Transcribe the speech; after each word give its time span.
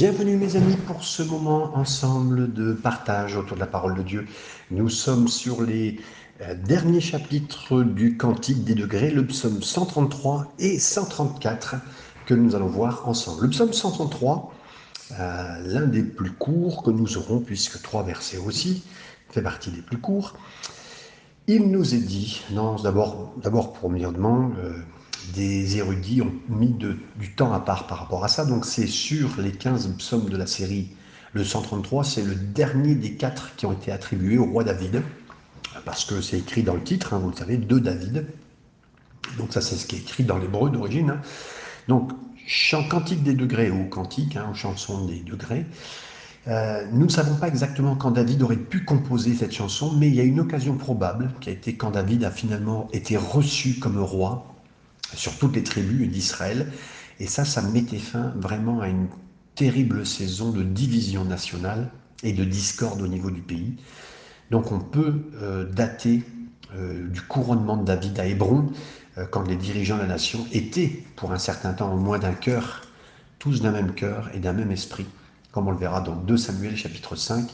Bienvenue 0.00 0.36
mes 0.36 0.54
amis 0.54 0.76
pour 0.86 1.02
ce 1.02 1.24
moment 1.24 1.76
ensemble 1.76 2.52
de 2.52 2.72
partage 2.72 3.36
autour 3.36 3.56
de 3.56 3.60
la 3.60 3.66
parole 3.66 3.96
de 3.96 4.02
Dieu. 4.02 4.28
Nous 4.70 4.88
sommes 4.88 5.26
sur 5.26 5.60
les 5.60 5.98
euh, 6.40 6.54
derniers 6.54 7.00
chapitres 7.00 7.82
du 7.82 8.16
Cantique 8.16 8.62
des 8.62 8.76
degrés, 8.76 9.10
le 9.10 9.26
psaume 9.26 9.60
133 9.60 10.52
et 10.60 10.78
134 10.78 11.74
que 12.26 12.34
nous 12.34 12.54
allons 12.54 12.68
voir 12.68 13.08
ensemble. 13.08 13.42
Le 13.42 13.50
psaume 13.50 13.72
133, 13.72 14.54
euh, 15.18 15.58
l'un 15.66 15.86
des 15.88 16.04
plus 16.04 16.30
courts 16.30 16.84
que 16.84 16.92
nous 16.92 17.16
aurons, 17.16 17.40
puisque 17.40 17.82
trois 17.82 18.04
versets 18.04 18.38
aussi, 18.38 18.84
fait 19.30 19.42
partie 19.42 19.72
des 19.72 19.82
plus 19.82 19.98
courts. 19.98 20.34
Il 21.48 21.72
nous 21.72 21.96
est 21.96 22.06
dit, 22.06 22.42
non, 22.52 22.76
d'abord, 22.76 23.34
d'abord 23.42 23.74
me 23.90 23.98
euh, 23.98 24.74
des 25.34 25.76
érudits 25.78 26.22
ont 26.22 26.32
mis 26.48 26.72
du 26.72 27.30
temps 27.34 27.52
à 27.52 27.60
part 27.60 27.86
par 27.86 27.98
rapport 27.98 28.24
à 28.24 28.28
ça. 28.28 28.44
Donc 28.44 28.64
c'est 28.64 28.86
sur 28.86 29.40
les 29.40 29.52
15 29.52 29.88
psaumes 29.98 30.28
de 30.28 30.36
la 30.36 30.46
série, 30.46 30.90
le 31.32 31.44
133, 31.44 32.04
c'est 32.04 32.22
le 32.22 32.34
dernier 32.34 32.94
des 32.94 33.12
quatre 33.12 33.54
qui 33.56 33.66
ont 33.66 33.72
été 33.72 33.92
attribués 33.92 34.38
au 34.38 34.46
roi 34.46 34.64
David, 34.64 35.02
parce 35.84 36.04
que 36.04 36.20
c'est 36.20 36.38
écrit 36.38 36.62
dans 36.62 36.74
le 36.74 36.82
titre, 36.82 37.14
hein, 37.14 37.18
vous 37.18 37.30
le 37.30 37.36
savez, 37.36 37.56
de 37.58 37.78
David. 37.78 38.26
Donc 39.36 39.52
ça 39.52 39.60
c'est 39.60 39.76
ce 39.76 39.86
qui 39.86 39.96
est 39.96 40.00
écrit 40.00 40.24
dans 40.24 40.38
l'hébreu 40.38 40.70
d'origine. 40.70 41.10
Hein. 41.10 41.20
Donc 41.86 42.12
chant 42.46 42.82
cantique 42.88 43.22
des 43.22 43.34
degrés 43.34 43.70
ou 43.70 43.84
cantique, 43.84 44.36
hein, 44.36 44.46
ou 44.50 44.54
chanson 44.54 45.04
des 45.04 45.20
degrés. 45.20 45.66
Euh, 46.46 46.86
nous 46.92 47.04
ne 47.04 47.10
savons 47.10 47.34
pas 47.34 47.48
exactement 47.48 47.94
quand 47.94 48.10
David 48.10 48.42
aurait 48.42 48.56
pu 48.56 48.84
composer 48.84 49.34
cette 49.34 49.52
chanson, 49.52 49.92
mais 49.92 50.08
il 50.08 50.14
y 50.14 50.20
a 50.20 50.24
une 50.24 50.40
occasion 50.40 50.76
probable 50.76 51.30
qui 51.40 51.50
a 51.50 51.52
été 51.52 51.74
quand 51.76 51.90
David 51.90 52.24
a 52.24 52.30
finalement 52.30 52.88
été 52.92 53.18
reçu 53.18 53.78
comme 53.78 53.98
roi 53.98 54.47
sur 55.14 55.36
toutes 55.38 55.56
les 55.56 55.62
tribus 55.62 56.08
d'Israël. 56.08 56.72
Et 57.20 57.26
ça, 57.26 57.44
ça 57.44 57.62
mettait 57.62 57.98
fin 57.98 58.32
vraiment 58.36 58.80
à 58.80 58.88
une 58.88 59.08
terrible 59.54 60.06
saison 60.06 60.52
de 60.52 60.62
division 60.62 61.24
nationale 61.24 61.90
et 62.22 62.32
de 62.32 62.44
discorde 62.44 63.02
au 63.02 63.08
niveau 63.08 63.30
du 63.30 63.40
pays. 63.40 63.76
Donc 64.50 64.72
on 64.72 64.80
peut 64.80 65.14
euh, 65.34 65.64
dater 65.64 66.22
euh, 66.74 67.08
du 67.08 67.22
couronnement 67.22 67.76
de 67.76 67.84
David 67.84 68.18
à 68.20 68.26
Hébron, 68.26 68.70
euh, 69.18 69.26
quand 69.26 69.46
les 69.46 69.56
dirigeants 69.56 69.96
de 69.96 70.02
la 70.02 70.08
nation 70.08 70.46
étaient, 70.52 71.02
pour 71.16 71.32
un 71.32 71.38
certain 71.38 71.72
temps, 71.72 71.92
au 71.92 71.98
moins 71.98 72.18
d'un 72.18 72.34
cœur, 72.34 72.82
tous 73.38 73.60
d'un 73.60 73.72
même 73.72 73.94
cœur 73.94 74.30
et 74.34 74.38
d'un 74.38 74.52
même 74.52 74.70
esprit, 74.70 75.06
comme 75.52 75.68
on 75.68 75.70
le 75.70 75.78
verra 75.78 76.00
dans 76.00 76.16
2 76.16 76.36
Samuel 76.36 76.76
chapitre 76.76 77.16
5, 77.16 77.48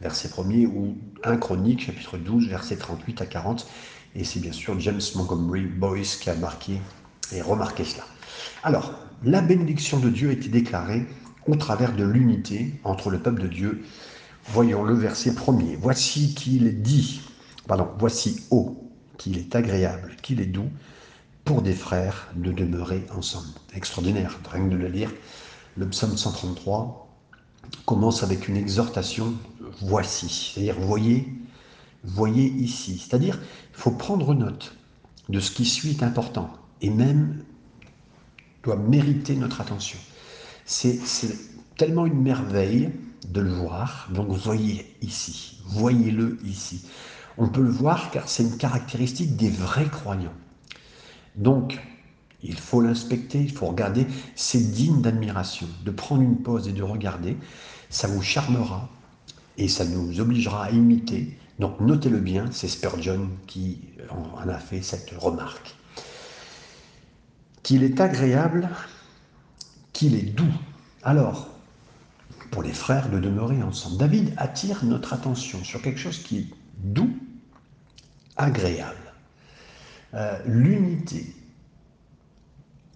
verset 0.00 0.28
1er, 0.28 0.66
ou 0.66 0.96
1 1.24 1.36
Chronique 1.36 1.84
chapitre 1.84 2.18
12, 2.18 2.48
verset 2.48 2.76
38 2.76 3.22
à 3.22 3.26
40. 3.26 3.66
Et 4.14 4.24
c'est 4.24 4.40
bien 4.40 4.52
sûr 4.52 4.78
James 4.80 5.00
Montgomery 5.14 5.62
Boyce 5.62 6.16
qui 6.16 6.30
a 6.30 6.34
marqué 6.34 6.80
et 7.32 7.40
remarqué 7.40 7.84
cela. 7.84 8.04
Alors, 8.62 8.92
la 9.24 9.40
bénédiction 9.40 9.98
de 9.98 10.10
Dieu 10.10 10.30
a 10.30 10.32
été 10.32 10.48
déclarée 10.48 11.06
au 11.46 11.56
travers 11.56 11.94
de 11.94 12.04
l'unité 12.04 12.78
entre 12.84 13.10
le 13.10 13.20
peuple 13.20 13.42
de 13.42 13.48
Dieu? 13.48 13.84
Voyons 14.52 14.82
le 14.84 14.94
verset 14.94 15.34
premier. 15.34 15.76
Voici 15.76 16.34
qu'il 16.34 16.82
dit, 16.82 17.22
pardon, 17.66 17.88
voici 17.98 18.42
haut, 18.50 18.90
qu'il 19.16 19.38
est 19.38 19.54
agréable, 19.54 20.16
qu'il 20.22 20.40
est 20.40 20.46
doux 20.46 20.68
pour 21.44 21.62
des 21.62 21.74
frères 21.74 22.28
de 22.36 22.52
demeurer 22.52 23.06
ensemble. 23.16 23.48
Extraordinaire, 23.74 24.38
rien 24.50 24.66
de 24.66 24.76
le 24.76 24.88
lire. 24.88 25.10
Le 25.76 25.88
psaume 25.88 26.16
133 26.16 27.08
commence 27.86 28.22
avec 28.22 28.48
une 28.48 28.56
exhortation, 28.56 29.32
voici, 29.80 30.52
c'est-à-dire 30.54 30.78
voyez, 30.78 31.32
voyez 32.04 32.46
ici. 32.46 32.98
C'est-à-dire, 32.98 33.38
il 33.72 33.76
faut 33.76 33.90
prendre 33.90 34.34
note 34.34 34.76
de 35.28 35.40
ce 35.40 35.50
qui 35.50 35.64
suit 35.64 35.90
est 35.90 36.02
important 36.02 36.50
et 36.80 36.90
même 36.90 37.44
doit 38.62 38.76
mériter 38.76 39.34
notre 39.36 39.60
attention. 39.60 39.98
C'est 40.64 40.98
tellement 41.76 42.06
une 42.06 42.20
merveille 42.20 42.90
de 43.28 43.40
le 43.40 43.52
voir. 43.52 44.08
Donc 44.12 44.28
voyez 44.28 44.94
ici, 45.00 45.58
voyez-le 45.66 46.38
ici. 46.44 46.84
On 47.38 47.48
peut 47.48 47.62
le 47.62 47.70
voir 47.70 48.10
car 48.10 48.28
c'est 48.28 48.42
une 48.42 48.56
caractéristique 48.56 49.36
des 49.36 49.50
vrais 49.50 49.88
croyants. 49.88 50.34
Donc, 51.36 51.80
il 52.42 52.58
faut 52.58 52.80
l'inspecter, 52.80 53.40
il 53.40 53.52
faut 53.52 53.66
regarder. 53.66 54.06
C'est 54.34 54.72
digne 54.72 55.00
d'admiration 55.00 55.66
de 55.84 55.90
prendre 55.90 56.22
une 56.22 56.36
pause 56.36 56.68
et 56.68 56.72
de 56.72 56.82
regarder. 56.82 57.36
Ça 57.88 58.08
vous 58.08 58.22
charmera 58.22 58.88
et 59.56 59.68
ça 59.68 59.84
nous 59.84 60.20
obligera 60.20 60.64
à 60.64 60.70
imiter 60.70 61.38
donc 61.58 61.80
notez-le 61.80 62.18
bien, 62.18 62.46
c'est 62.50 62.68
Spurgeon 62.68 63.28
qui 63.46 63.78
en 64.10 64.48
a 64.48 64.58
fait 64.58 64.82
cette 64.82 65.10
remarque. 65.10 65.76
Qu'il 67.62 67.84
est 67.84 68.00
agréable, 68.00 68.68
qu'il 69.92 70.14
est 70.14 70.22
doux. 70.22 70.52
Alors, 71.02 71.48
pour 72.50 72.62
les 72.62 72.72
frères 72.72 73.10
de 73.10 73.18
demeurer 73.18 73.62
ensemble, 73.62 73.98
David 73.98 74.34
attire 74.36 74.84
notre 74.84 75.12
attention 75.12 75.62
sur 75.62 75.80
quelque 75.82 76.00
chose 76.00 76.18
qui 76.18 76.38
est 76.38 76.46
doux, 76.78 77.14
agréable. 78.36 79.12
Euh, 80.14 80.38
l'unité 80.46 81.34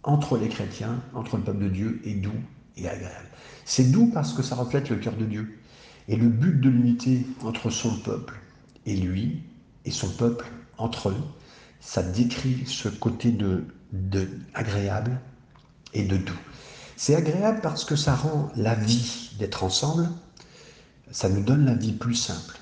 entre 0.02 0.38
les 0.38 0.48
chrétiens, 0.48 1.00
entre 1.14 1.36
le 1.36 1.42
peuple 1.42 1.64
de 1.64 1.68
Dieu, 1.68 2.00
est 2.04 2.14
doux 2.14 2.40
et 2.76 2.88
agréable. 2.88 3.28
C'est 3.64 3.90
doux 3.90 4.10
parce 4.12 4.32
que 4.32 4.42
ça 4.42 4.54
reflète 4.54 4.88
le 4.90 4.96
cœur 4.96 5.16
de 5.16 5.24
Dieu. 5.24 5.58
Et 6.08 6.16
le 6.16 6.28
but 6.28 6.60
de 6.60 6.68
l'unité 6.68 7.26
entre 7.42 7.70
son 7.70 7.96
peuple 7.98 8.34
et 8.86 8.96
lui 8.96 9.42
et 9.84 9.90
son 9.90 10.08
peuple 10.08 10.46
entre 10.78 11.10
eux. 11.10 11.24
Ça 11.80 12.02
décrit 12.02 12.64
ce 12.66 12.88
côté 12.88 13.30
de, 13.30 13.64
de 13.92 14.28
agréable 14.54 15.20
et 15.92 16.04
de 16.04 16.16
doux. 16.16 16.38
C'est 16.96 17.14
agréable 17.14 17.60
parce 17.62 17.84
que 17.84 17.96
ça 17.96 18.14
rend 18.14 18.50
la 18.56 18.74
vie 18.74 19.30
d'être 19.38 19.64
ensemble, 19.64 20.08
ça 21.10 21.28
nous 21.28 21.42
donne 21.42 21.66
la 21.66 21.74
vie 21.74 21.92
plus 21.92 22.14
simple. 22.14 22.58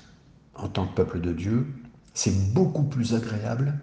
En 0.55 0.67
tant 0.67 0.87
que 0.87 0.95
peuple 0.95 1.21
de 1.21 1.31
Dieu, 1.31 1.67
c'est 2.13 2.53
beaucoup 2.53 2.83
plus 2.83 3.13
agréable 3.13 3.79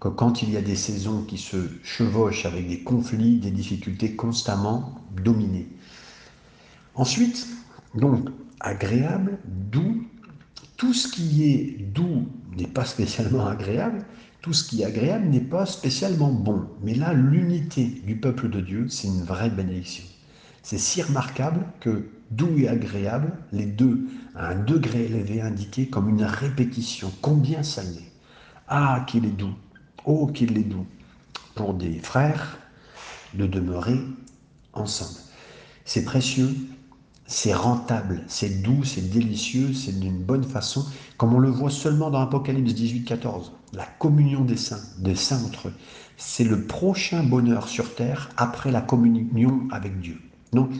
que 0.00 0.08
quand 0.08 0.42
il 0.42 0.50
y 0.50 0.56
a 0.56 0.62
des 0.62 0.76
saisons 0.76 1.22
qui 1.22 1.38
se 1.38 1.56
chevauchent 1.82 2.46
avec 2.46 2.68
des 2.68 2.82
conflits, 2.82 3.38
des 3.38 3.50
difficultés 3.50 4.14
constamment 4.14 4.94
dominées. 5.22 5.68
Ensuite, 6.94 7.46
donc, 7.94 8.28
agréable, 8.60 9.38
doux, 9.46 10.06
tout 10.76 10.92
ce 10.92 11.08
qui 11.08 11.44
est 11.44 11.76
doux 11.92 12.28
n'est 12.56 12.66
pas 12.66 12.84
spécialement 12.84 13.46
agréable, 13.46 14.04
tout 14.42 14.52
ce 14.52 14.64
qui 14.68 14.82
est 14.82 14.84
agréable 14.84 15.26
n'est 15.28 15.40
pas 15.40 15.66
spécialement 15.66 16.32
bon. 16.32 16.66
Mais 16.82 16.94
là, 16.94 17.12
l'unité 17.12 17.84
du 18.04 18.16
peuple 18.16 18.48
de 18.50 18.60
Dieu, 18.60 18.86
c'est 18.88 19.08
une 19.08 19.22
vraie 19.22 19.50
bénédiction. 19.50 20.04
C'est 20.62 20.78
si 20.78 21.02
remarquable 21.02 21.64
que 21.80 22.08
doux 22.30 22.58
et 22.58 22.68
agréable, 22.68 23.32
les 23.52 23.66
deux 23.66 24.06
à 24.34 24.48
un 24.48 24.56
degré 24.56 25.04
élevé 25.04 25.40
indiqué 25.40 25.88
comme 25.88 26.08
une 26.08 26.24
répétition. 26.24 27.12
Combien 27.22 27.62
ça 27.62 27.82
l'est 27.82 28.12
Ah, 28.68 29.04
qu'il 29.06 29.24
est 29.24 29.30
doux 29.30 29.54
Oh, 30.04 30.26
qu'il 30.26 30.58
est 30.58 30.64
doux 30.64 30.86
pour 31.54 31.74
des 31.74 31.98
frères 31.98 32.58
de 33.34 33.46
demeurer 33.46 34.00
ensemble. 34.72 35.18
C'est 35.84 36.04
précieux 36.04 36.54
c'est 37.26 37.54
rentable, 37.54 38.22
c'est 38.26 38.62
doux, 38.62 38.84
c'est 38.84 39.10
délicieux, 39.10 39.72
c'est 39.72 39.98
d'une 39.98 40.22
bonne 40.22 40.44
façon, 40.44 40.84
comme 41.16 41.34
on 41.34 41.38
le 41.38 41.50
voit 41.50 41.70
seulement 41.70 42.10
dans 42.10 42.20
Apocalypse 42.20 42.74
18, 42.74 43.04
14. 43.04 43.52
La 43.72 43.86
communion 43.86 44.42
des 44.44 44.56
saints, 44.56 44.82
des 44.98 45.14
saints 45.14 45.42
entre 45.46 45.68
eux. 45.68 45.74
C'est 46.16 46.44
le 46.44 46.66
prochain 46.66 47.22
bonheur 47.22 47.68
sur 47.68 47.94
terre 47.94 48.30
après 48.36 48.70
la 48.70 48.80
communion 48.80 49.66
avec 49.72 50.00
Dieu. 50.00 50.20
Donc, 50.52 50.70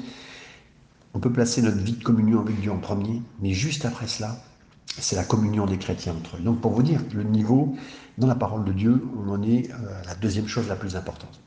on 1.14 1.18
peut 1.18 1.32
placer 1.32 1.62
notre 1.62 1.78
vie 1.78 1.92
de 1.92 2.04
communion 2.04 2.40
avec 2.40 2.60
Dieu 2.60 2.70
en 2.70 2.78
premier, 2.78 3.22
mais 3.40 3.52
juste 3.52 3.84
après 3.84 4.06
cela, 4.06 4.36
c'est 4.86 5.16
la 5.16 5.24
communion 5.24 5.66
des 5.66 5.78
chrétiens 5.78 6.14
entre 6.14 6.36
eux. 6.36 6.40
Donc, 6.40 6.60
pour 6.60 6.72
vous 6.72 6.82
dire, 6.82 7.00
le 7.14 7.24
niveau 7.24 7.74
dans 8.18 8.26
la 8.26 8.34
parole 8.34 8.64
de 8.64 8.72
Dieu, 8.72 9.02
on 9.16 9.30
en 9.30 9.42
est 9.42 9.70
à 9.70 9.76
euh, 9.76 10.02
la 10.06 10.14
deuxième 10.14 10.46
chose 10.46 10.68
la 10.68 10.76
plus 10.76 10.94
importante. 10.94 11.40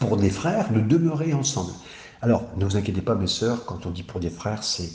Pour 0.00 0.16
des 0.16 0.30
frères, 0.30 0.72
de 0.72 0.80
demeurer 0.80 1.32
ensemble. 1.32 1.72
Alors, 2.22 2.44
ne 2.56 2.64
vous 2.66 2.76
inquiétez 2.76 3.00
pas, 3.00 3.14
mes 3.14 3.26
sœurs, 3.26 3.64
quand 3.64 3.86
on 3.86 3.90
dit 3.90 4.02
pour 4.02 4.20
des 4.20 4.28
frères, 4.28 4.62
c'est 4.62 4.90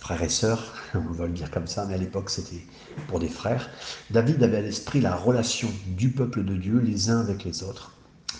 frères 0.00 0.22
et 0.22 0.28
sœurs, 0.28 0.74
on 0.94 1.12
va 1.12 1.26
le 1.26 1.32
dire 1.32 1.50
comme 1.50 1.66
ça, 1.66 1.86
mais 1.86 1.94
à 1.94 1.98
l'époque 1.98 2.28
c'était 2.28 2.64
pour 3.06 3.20
des 3.20 3.28
frères. 3.28 3.70
David 4.10 4.42
avait 4.42 4.58
à 4.58 4.62
l'esprit 4.62 5.00
la 5.00 5.14
relation 5.14 5.68
du 5.86 6.10
peuple 6.10 6.44
de 6.44 6.56
Dieu 6.56 6.78
les 6.78 7.10
uns 7.10 7.20
avec 7.20 7.44
les 7.44 7.62
autres, 7.62 7.92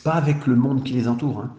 pas 0.03 0.15
avec 0.15 0.47
le 0.47 0.57
monde 0.57 0.83
qui 0.83 0.93
les 0.93 1.07
entoure. 1.07 1.41
Hein. 1.41 1.55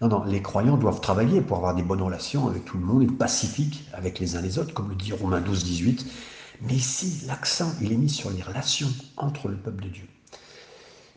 Non, 0.00 0.08
non, 0.08 0.24
les 0.24 0.42
croyants 0.42 0.76
doivent 0.76 1.00
travailler 1.00 1.40
pour 1.40 1.58
avoir 1.58 1.74
des 1.74 1.82
bonnes 1.82 2.02
relations 2.02 2.48
avec 2.48 2.64
tout 2.64 2.78
le 2.78 2.84
monde, 2.84 3.02
être 3.02 3.16
pacifiques 3.16 3.88
avec 3.92 4.18
les 4.18 4.36
uns 4.36 4.40
les 4.40 4.58
autres, 4.58 4.74
comme 4.74 4.88
le 4.88 4.96
dit 4.96 5.12
Romains 5.12 5.40
12, 5.40 5.64
18. 5.64 6.06
Mais 6.62 6.74
ici, 6.74 7.24
l'accent, 7.26 7.72
il 7.80 7.92
est 7.92 7.96
mis 7.96 8.08
sur 8.08 8.30
les 8.30 8.42
relations 8.42 8.88
entre 9.16 9.48
le 9.48 9.56
peuple 9.56 9.84
de 9.84 9.88
Dieu. 9.88 10.08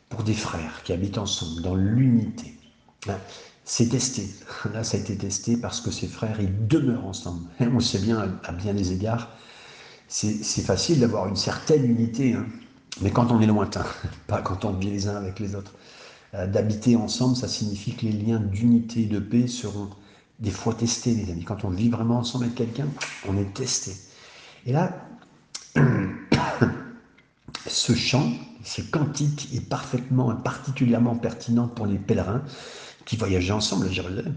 Pour 0.10 0.24
des 0.24 0.34
frères 0.34 0.84
qui 0.84 0.94
habitent 0.94 1.18
ensemble, 1.18 1.62
dans 1.62 1.76
l'unité. 1.76 2.54
C'est 3.66 3.90
testé. 3.90 4.30
Là, 4.74 4.84
ça 4.84 4.96
a 4.96 5.00
été 5.00 5.18
testé 5.18 5.58
parce 5.58 5.82
que 5.82 5.90
ces 5.90 6.08
frères, 6.08 6.40
ils 6.40 6.68
demeurent 6.68 7.06
ensemble. 7.06 7.48
Et 7.60 7.68
on 7.74 7.80
sait 7.80 8.00
bien, 8.00 8.38
à 8.44 8.52
bien 8.52 8.74
des 8.74 8.94
égards, 8.94 9.30
c'est 10.08 10.62
facile 10.62 11.00
d'avoir 11.00 11.28
une 11.28 11.36
certaine 11.36 11.84
unité, 11.84 12.34
hein. 12.34 12.46
mais 13.02 13.10
quand 13.10 13.32
on 13.32 13.42
est 13.42 13.48
lointain, 13.48 13.84
pas 14.28 14.42
quand 14.42 14.64
on 14.64 14.72
vit 14.74 14.92
les 14.92 15.08
uns 15.08 15.16
avec 15.16 15.40
les 15.40 15.56
autres. 15.56 15.74
Euh, 16.36 16.48
d'habiter 16.48 16.96
ensemble, 16.96 17.36
ça 17.36 17.48
signifie 17.48 17.96
que 17.96 18.06
les 18.06 18.12
liens 18.12 18.40
d'unité 18.40 19.02
et 19.02 19.06
de 19.08 19.20
paix 19.20 19.48
seront 19.48 19.90
des 20.40 20.52
fois 20.52 20.74
testé, 20.74 21.16
les 21.16 21.32
amis. 21.32 21.44
Quand 21.44 21.64
on 21.64 21.70
vit 21.70 21.90
vraiment 21.90 22.20
ensemble 22.20 22.46
avec 22.46 22.56
quelqu'un, 22.56 22.88
on 23.28 23.38
est 23.38 23.54
testé. 23.54 23.94
Et 24.68 24.74
là, 24.74 24.92
ce 27.68 27.96
chant, 27.96 28.32
ce 28.64 28.82
cantique 28.82 29.50
est 29.56 29.68
parfaitement, 29.68 30.36
particulièrement 30.36 31.16
pertinent 31.16 31.68
pour 31.68 31.86
les 31.88 31.98
pèlerins 31.98 32.44
qui 33.06 33.16
voyageaient 33.18 33.52
ensemble 33.52 33.88
à 33.88 33.92
Jérusalem. 33.92 34.36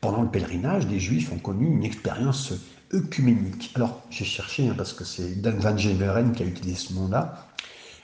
Pendant 0.00 0.22
le 0.22 0.28
pèlerinage, 0.28 0.86
les 0.86 1.00
Juifs 1.00 1.32
ont 1.32 1.38
connu 1.38 1.66
une 1.66 1.84
expérience 1.84 2.52
œcuménique. 2.92 3.70
Alors, 3.74 4.02
j'ai 4.10 4.24
cherché, 4.24 4.68
hein, 4.68 4.74
parce 4.76 4.92
que 4.92 5.04
c'est 5.04 5.40
Dan 5.40 5.58
Van 5.58 5.76
Geveren 5.76 6.32
qui 6.32 6.42
a 6.42 6.46
utilisé 6.46 6.76
ce 6.76 6.92
mot-là. 6.94 7.48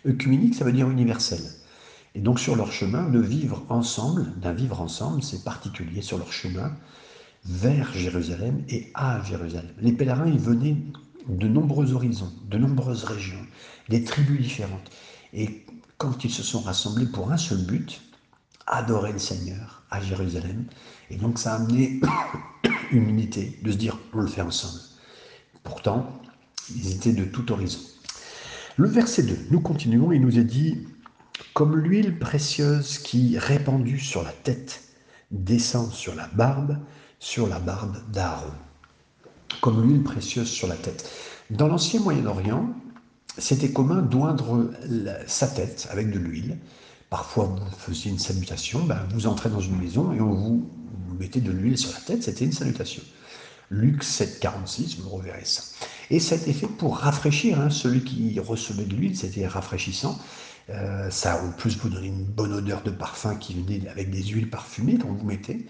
Œcuménique, 0.07 0.55
ça 0.55 0.65
veut 0.65 0.73
dire 0.73 0.91
universel. 0.91 1.41
Et 2.15 2.21
donc, 2.21 2.41
sur 2.41 2.57
leur 2.57 2.73
chemin, 2.73 3.09
de 3.09 3.19
vivre 3.19 3.65
ensemble, 3.69 4.33
d'un 4.41 4.53
vivre 4.53 4.81
ensemble, 4.81 5.23
c'est 5.23 5.45
particulier 5.45 6.03
sur 6.03 6.19
leur 6.19 6.33
chemin 6.33 6.73
vers 7.45 7.93
Jérusalem 7.93 8.63
et 8.69 8.91
à 8.95 9.23
Jérusalem. 9.23 9.73
Les 9.81 9.93
pèlerins, 9.93 10.29
ils 10.29 10.39
venaient 10.39 10.77
de 11.29 11.49
nombreux 11.49 11.93
horizons, 11.93 12.33
de 12.49 12.59
nombreuses 12.59 13.05
régions, 13.05 13.45
des 13.89 14.05
tribus 14.05 14.41
différentes. 14.41 14.91
Et 15.33 15.65
quand 15.99 16.25
ils 16.25 16.31
se 16.31 16.43
sont 16.43 16.61
rassemblés 16.61 17.07
pour 17.07 17.33
un 17.33 17.37
seul 17.37 17.59
but, 17.59 18.01
adorer 18.67 19.13
le 19.13 19.19
Seigneur 19.19 19.83
à 19.91 20.01
Jérusalem, 20.01 20.65
et 21.11 21.17
donc 21.17 21.39
ça 21.39 21.55
a 21.55 21.57
amené 21.57 22.01
une 22.93 23.09
unité, 23.09 23.59
de 23.63 23.73
se 23.73 23.77
dire 23.77 23.99
on 24.13 24.21
le 24.21 24.27
fait 24.27 24.43
ensemble. 24.43 24.81
Pourtant, 25.63 26.21
ils 26.75 26.93
étaient 26.93 27.13
de 27.13 27.25
tout 27.25 27.53
horizon. 27.53 27.81
Le 28.77 28.89
verset 28.89 29.23
2, 29.23 29.37
nous 29.51 29.61
continuons, 29.61 30.13
il 30.13 30.21
nous 30.21 30.39
est 30.39 30.45
dit, 30.45 30.87
comme 31.55 31.77
l'huile 31.77 32.19
précieuse 32.19 32.99
qui, 32.99 33.39
répandue 33.39 33.99
sur 33.99 34.23
la 34.23 34.33
tête, 34.33 34.83
descend 35.31 35.91
sur 35.93 36.15
la 36.15 36.27
barbe, 36.29 36.79
sur 37.19 37.49
la 37.49 37.59
barbe 37.59 37.97
d'Aaron. 38.13 38.53
Comme 39.61 39.83
l'huile 39.83 40.03
précieuse 40.03 40.49
sur 40.49 40.69
la 40.69 40.77
tête. 40.77 41.11
Dans 41.51 41.69
l'ancien 41.69 42.01
Moyen-Orient, 42.01 42.69
c'était 43.39 43.73
commun 43.73 44.03
d'oindre 44.03 44.71
sa 45.27 45.47
tête 45.47 45.89
avec 45.91 46.11
de 46.11 46.19
l'huile. 46.19 46.59
Parfois, 47.11 47.45
vous 47.45 47.77
faisiez 47.79 48.11
une 48.11 48.19
salutation, 48.19 48.85
ben, 48.85 49.01
vous 49.11 49.27
entrez 49.27 49.49
dans 49.49 49.61
une 49.61 49.77
maison 49.77 50.13
et 50.13 50.21
on 50.21 50.33
vous, 50.33 50.69
mettez 51.19 51.41
de 51.41 51.53
l'huile 51.53 51.79
sur 51.79 51.93
la 51.93 52.01
tête, 52.01 52.23
c'était 52.23 52.45
une 52.45 52.53
salutation. 52.53 53.03
Luc 53.71 54.03
7, 54.03 54.41
46, 54.41 54.99
vous 54.99 55.11
reverrez 55.11 55.45
ça. 55.45 55.63
Et 56.11 56.21
ça 56.21 56.35
a 56.35 56.39
été 56.39 56.53
fait 56.53 56.67
pour 56.67 56.99
rafraîchir, 56.99 57.61
hein, 57.61 57.71
celui 57.71 58.05
qui 58.05 58.39
recevait 58.41 58.85
de 58.85 58.95
l'huile, 58.95 59.17
c'était 59.17 59.47
rafraîchissant. 59.47 60.19
Euh, 60.69 61.11
ça 61.11 61.43
en 61.45 61.53
plus 61.53 61.77
vous 61.79 61.89
donnait 61.89 62.09
une 62.09 62.25
bonne 62.25 62.53
odeur 62.53 62.83
de 62.83 62.91
parfum 62.91 63.37
qui 63.37 63.55
venait 63.55 63.89
avec 63.89 64.11
des 64.11 64.23
huiles 64.23 64.51
parfumées 64.51 64.99
qu'on 64.99 65.13
vous 65.13 65.25
mettez. 65.25 65.67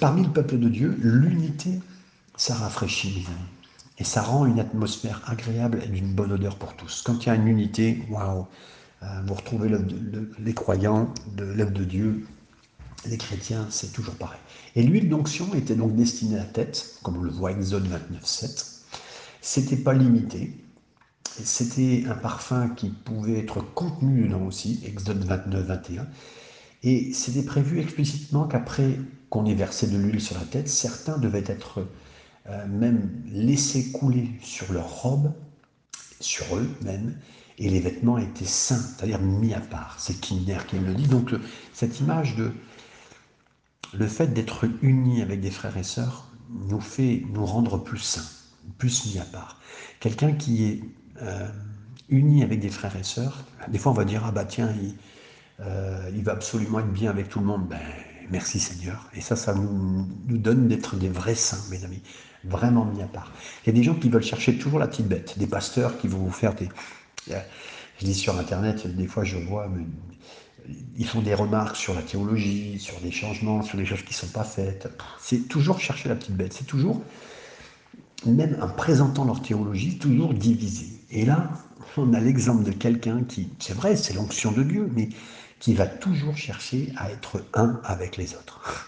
parmi 0.00 0.22
le 0.22 0.30
peuple 0.30 0.58
de 0.58 0.68
Dieu, 0.68 0.94
l'unité, 1.00 1.80
ça 2.36 2.54
rafraîchit, 2.54 3.08
mes 3.08 3.26
amis. 3.26 3.48
Et 3.98 4.04
ça 4.04 4.22
rend 4.22 4.46
une 4.46 4.60
atmosphère 4.60 5.22
agréable 5.26 5.80
et 5.84 5.88
d'une 5.88 6.14
bonne 6.14 6.32
odeur 6.32 6.56
pour 6.56 6.74
tous. 6.74 7.02
Quand 7.04 7.24
il 7.24 7.26
y 7.26 7.30
a 7.30 7.34
une 7.34 7.48
unité, 7.48 8.02
waouh, 8.10 8.46
vous 9.00 9.34
retrouvez 9.34 9.70
les 10.38 10.54
croyants, 10.54 11.12
l'œuvre 11.38 11.72
de 11.72 11.84
Dieu, 11.84 12.26
les 13.06 13.16
chrétiens, 13.16 13.66
c'est 13.70 13.92
toujours 13.92 14.14
pareil. 14.14 14.38
Et 14.74 14.82
l'huile 14.82 15.08
d'onction 15.08 15.54
était 15.54 15.74
donc 15.74 15.94
destinée 15.94 16.36
à 16.36 16.38
la 16.38 16.44
tête, 16.44 16.98
comme 17.02 17.16
on 17.16 17.22
le 17.22 17.30
voit 17.30 17.52
Exode 17.52 17.86
29, 17.86 18.24
7. 18.24 18.66
C'était 19.40 19.76
pas 19.76 19.94
limité. 19.94 20.52
C'était 21.24 22.04
un 22.08 22.14
parfum 22.14 22.68
qui 22.70 22.90
pouvait 22.90 23.38
être 23.38 23.60
contenu 23.60 24.24
dedans 24.24 24.44
aussi, 24.44 24.80
Exode 24.84 25.24
29, 25.24 25.64
21. 25.64 26.06
Et 26.82 27.12
c'était 27.12 27.42
prévu 27.42 27.80
explicitement 27.80 28.46
qu'après 28.46 28.98
qu'on 29.30 29.46
ait 29.46 29.54
versé 29.54 29.86
de 29.86 29.96
l'huile 29.96 30.20
sur 30.20 30.36
la 30.36 30.44
tête, 30.44 30.68
certains 30.68 31.18
devaient 31.18 31.44
être 31.46 31.86
euh, 32.48 32.66
même 32.66 33.10
laissés 33.26 33.92
couler 33.92 34.30
sur 34.42 34.72
leur 34.72 35.02
robe, 35.02 35.32
sur 36.20 36.56
eux 36.56 36.68
même, 36.82 37.16
et 37.58 37.68
les 37.68 37.80
vêtements 37.80 38.18
étaient 38.18 38.44
saints, 38.44 38.76
c'est-à-dire 38.76 39.20
mis 39.20 39.52
à 39.52 39.60
part. 39.60 39.96
C'est 39.98 40.20
Kinder 40.20 40.66
qui 40.66 40.78
le 40.78 40.94
dit. 40.94 41.08
Donc 41.08 41.34
cette 41.72 42.00
image 42.00 42.36
de 42.36 42.52
le 43.94 44.06
fait 44.06 44.28
d'être 44.28 44.68
unis 44.82 45.22
avec 45.22 45.40
des 45.40 45.50
frères 45.50 45.76
et 45.76 45.82
sœurs 45.82 46.28
nous 46.50 46.80
fait 46.80 47.22
nous 47.32 47.44
rendre 47.44 47.78
plus 47.78 47.98
saints, 47.98 48.28
plus 48.78 49.06
mis 49.06 49.18
à 49.18 49.24
part. 49.24 49.60
Quelqu'un 50.00 50.32
qui 50.32 50.64
est 50.64 50.80
euh, 51.22 51.48
uni 52.08 52.42
avec 52.42 52.60
des 52.60 52.70
frères 52.70 52.96
et 52.96 53.02
sœurs, 53.02 53.44
des 53.68 53.78
fois 53.78 53.92
on 53.92 53.94
va 53.94 54.04
dire 54.04 54.22
ah 54.24 54.30
bah 54.30 54.44
tiens 54.44 54.72
il, 54.80 54.94
euh, 55.60 56.10
il 56.14 56.22
va 56.22 56.32
absolument 56.32 56.80
être 56.80 56.92
bien 56.92 57.10
avec 57.10 57.28
tout 57.28 57.40
le 57.40 57.46
monde. 57.46 57.66
Ben, 57.68 57.80
merci 58.30 58.60
Seigneur. 58.60 59.08
Et 59.14 59.20
ça, 59.20 59.36
ça 59.36 59.54
nous, 59.54 60.06
nous 60.26 60.38
donne 60.38 60.68
d'être 60.68 60.96
des 60.96 61.08
vrais 61.08 61.34
saints, 61.34 61.64
mes 61.70 61.84
amis, 61.84 62.02
vraiment 62.44 62.84
mis 62.84 63.02
à 63.02 63.06
part. 63.06 63.32
Il 63.64 63.68
y 63.68 63.70
a 63.70 63.72
des 63.72 63.82
gens 63.82 63.94
qui 63.94 64.08
veulent 64.08 64.22
chercher 64.22 64.58
toujours 64.58 64.78
la 64.78 64.86
petite 64.86 65.08
bête, 65.08 65.38
des 65.38 65.46
pasteurs 65.46 65.98
qui 65.98 66.08
vont 66.08 66.18
vous 66.18 66.30
faire 66.30 66.54
des. 66.54 66.68
Je 67.98 68.04
dis 68.04 68.14
sur 68.14 68.38
Internet, 68.38 68.86
des 68.86 69.06
fois 69.06 69.24
je 69.24 69.36
vois, 69.36 69.68
ils 70.96 71.06
font 71.06 71.20
des 71.20 71.34
remarques 71.34 71.76
sur 71.76 71.94
la 71.94 72.02
théologie, 72.02 72.78
sur 72.78 73.00
des 73.00 73.10
changements, 73.10 73.62
sur 73.62 73.78
des 73.78 73.86
choses 73.86 74.02
qui 74.02 74.12
ne 74.12 74.18
sont 74.18 74.28
pas 74.28 74.44
faites. 74.44 74.88
C'est 75.20 75.48
toujours 75.48 75.80
chercher 75.80 76.08
la 76.08 76.16
petite 76.16 76.36
bête. 76.36 76.52
C'est 76.52 76.66
toujours, 76.66 77.02
même 78.26 78.58
en 78.60 78.68
présentant 78.68 79.24
leur 79.24 79.40
théologie, 79.42 79.98
toujours 79.98 80.34
divisé. 80.34 80.86
Et 81.10 81.24
là, 81.24 81.50
on 81.96 82.12
a 82.12 82.20
l'exemple 82.20 82.64
de 82.64 82.72
quelqu'un 82.72 83.22
qui, 83.24 83.48
c'est 83.58 83.74
vrai, 83.74 83.96
c'est 83.96 84.14
l'onction 84.14 84.52
de 84.52 84.62
Dieu, 84.62 84.90
mais 84.94 85.08
qui 85.58 85.74
va 85.74 85.86
toujours 85.86 86.36
chercher 86.36 86.92
à 86.96 87.10
être 87.10 87.44
un 87.54 87.80
avec 87.84 88.16
les 88.16 88.34
autres. 88.34 88.86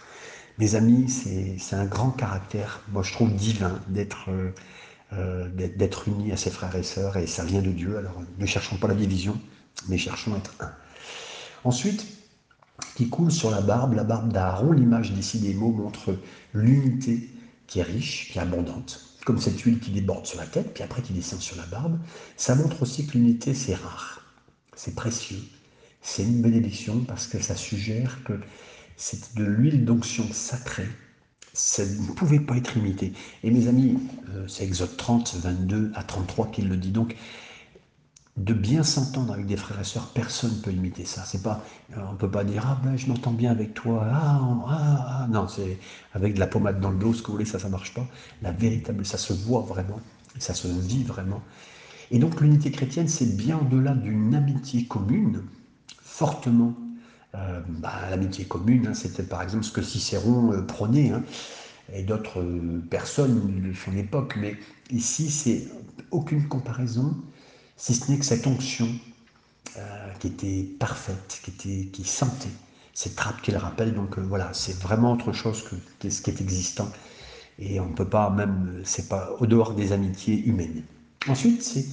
Mes 0.59 0.75
amis, 0.75 1.09
c'est 1.09 1.77
un 1.77 1.87
grand 1.87 2.11
caractère, 2.11 2.83
moi 2.93 3.03
je 3.03 3.13
trouve 3.13 3.33
divin, 3.33 3.81
d'être 3.89 4.29
euh, 5.13 5.49
d'être 5.49 6.09
unis 6.09 6.33
à 6.33 6.37
ses 6.37 6.51
frères 6.51 6.75
et 6.77 6.83
sœurs, 6.83 7.17
et 7.17 7.27
ça 7.27 7.45
vient 7.45 7.63
de 7.63 7.71
Dieu. 7.71 7.97
Alors 7.99 8.23
ne 8.39 8.47
cherchons 8.47 8.77
pas 8.77 8.89
la 8.89 8.95
division, 8.95 9.41
mais 9.89 9.99
cherchons 9.99 10.35
à 10.35 10.39
être 10.39 10.55
un. 10.61 10.73
Ensuite, 11.65 12.07
qui 12.95 13.09
coule 13.09 13.33
sur 13.33 13.51
la 13.51 13.61
barbe, 13.61 13.95
la 13.95 14.05
barbe 14.05 14.33
d'Aaron, 14.33 14.73
l'image 14.73 15.13
d'ici 15.13 15.39
des 15.39 15.55
mots 15.55 15.73
montre 15.73 16.17
l'unité 16.55 17.31
qui 17.67 17.81
est 17.81 17.85
riche, 17.85 18.31
qui 18.31 18.39
est 18.39 18.43
abondante, 18.43 19.17
comme 19.25 19.39
cette 19.39 19.61
huile 19.61 19.79
qui 19.81 19.91
déborde 19.91 20.27
sur 20.27 20.39
la 20.39 20.47
tête, 20.47 20.75
puis 20.75 20.83
après 20.83 21.03
qui 21.03 21.13
descend 21.13 21.41
sur 21.41 21.57
la 21.57 21.67
barbe. 21.67 21.99
Ça 22.37 22.55
montre 22.55 22.83
aussi 22.83 23.07
que 23.07 23.13
l'unité, 23.13 23.55
c'est 23.55 23.75
rare, 23.75 24.23
c'est 24.75 24.95
précieux, 24.95 25.43
c'est 26.03 26.23
une 26.23 26.43
bénédiction 26.43 27.05
parce 27.05 27.27
que 27.27 27.41
ça 27.41 27.55
suggère 27.55 28.23
que 28.25 28.41
c'est 28.97 29.35
de 29.37 29.45
l'huile 29.45 29.85
d'onction 29.85 30.27
sacrée. 30.33 30.89
Ça 31.63 31.85
ne 31.85 32.15
pouvait 32.15 32.41
pas 32.41 32.57
être 32.57 32.79
imité. 32.79 33.13
Et 33.45 33.51
mes 33.51 33.69
amis, 33.69 33.99
euh, 34.31 34.49
c'est 34.49 34.65
Exode 34.65 34.97
30, 34.97 35.37
22 35.43 35.93
à 35.95 36.03
33 36.03 36.51
qu'il 36.51 36.71
le 36.71 36.77
dit. 36.79 36.91
Donc, 36.91 37.17
de 38.39 38.55
bien 38.55 38.83
s'entendre 38.83 39.35
avec 39.35 39.45
des 39.45 39.59
frères 39.59 39.79
et 39.79 39.85
sœurs, 39.85 40.07
personne 40.15 40.57
ne 40.57 40.63
peut 40.63 40.73
imiter 40.73 41.05
ça. 41.05 41.23
C'est 41.27 41.43
pas, 41.43 41.63
euh, 41.93 42.01
on 42.09 42.13
ne 42.13 42.17
peut 42.17 42.31
pas 42.31 42.45
dire 42.45 42.65
ah 42.67 42.81
ben 42.83 42.97
je 42.97 43.07
m'entends 43.09 43.33
bien 43.33 43.51
avec 43.51 43.75
toi. 43.75 44.07
Ah, 44.11 44.41
ah, 44.69 45.07
ah. 45.23 45.27
non, 45.29 45.49
c'est 45.49 45.79
avec 46.15 46.35
de 46.35 46.41
la 46.41 46.47
pommade 46.47 46.81
dans 46.81 46.91
le 46.91 46.97
dos, 46.97 47.13
ce 47.13 47.21
que 47.21 47.27
vous 47.27 47.35
voulez, 47.35 47.45
ça, 47.45 47.59
ça 47.59 47.69
marche 47.69 47.93
pas. 47.93 48.07
La 48.41 48.53
véritable, 48.53 49.05
ça 49.05 49.19
se 49.19 49.35
voit 49.35 49.61
vraiment, 49.61 50.01
ça 50.39 50.55
se 50.55 50.67
vit 50.67 51.05
vraiment. 51.05 51.43
Et 52.11 52.19
donc 52.19 52.41
l'unité 52.41 52.71
chrétienne, 52.71 53.07
c'est 53.07 53.37
bien 53.37 53.59
au-delà 53.59 53.93
d'une 53.93 54.35
amitié 54.35 54.87
commune, 54.87 55.43
fortement. 56.01 56.75
Euh, 57.35 57.61
bah, 57.69 57.93
l'amitié 58.09 58.47
commune, 58.47 58.89
hein, 58.89 58.95
c'était 58.95 59.23
par 59.23 59.43
exemple 59.43 59.65
ce 59.65 59.73
que 59.73 59.83
Cicéron 59.83 60.65
prônait, 60.67 61.11
hein, 61.11 61.23
et 61.93 62.03
d'autres 62.03 62.41
euh, 62.41 62.83
personnes 62.91 63.63
de 63.63 63.73
son 63.73 63.97
époque, 63.97 64.35
mais 64.37 64.57
ici, 64.91 65.31
c'est 65.31 65.69
aucune 66.11 66.47
comparaison, 66.49 67.17
si 67.77 67.95
ce 67.95 68.11
n'est 68.11 68.19
que 68.19 68.25
cette 68.25 68.47
onction 68.47 68.89
qui 70.19 70.27
était 70.27 70.67
parfaite, 70.79 71.41
qui, 71.43 71.51
était, 71.51 71.87
qui 71.87 72.05
sentait, 72.05 72.51
cette 72.93 73.15
trappe 73.15 73.41
qu'il 73.41 73.57
rappelle, 73.57 73.95
donc 73.95 74.19
voilà, 74.19 74.53
c'est 74.53 74.79
vraiment 74.81 75.13
autre 75.13 75.33
chose 75.33 75.65
que, 76.01 76.11
ce 76.11 76.21
qui 76.21 76.31
est 76.31 76.41
existant, 76.41 76.91
et 77.59 77.81
on 77.81 77.87
ne 77.89 77.95
peut 77.95 78.09
pas 78.09 78.31
même, 78.31 78.81
c'est 78.85 79.09
pas 79.09 79.31
au 79.39 79.47
dehors 79.47 79.75
des 79.75 79.93
amitiés 79.93 80.43
humaines. 80.45 80.83
Ensuite, 81.29 81.63
c'est 81.63 81.87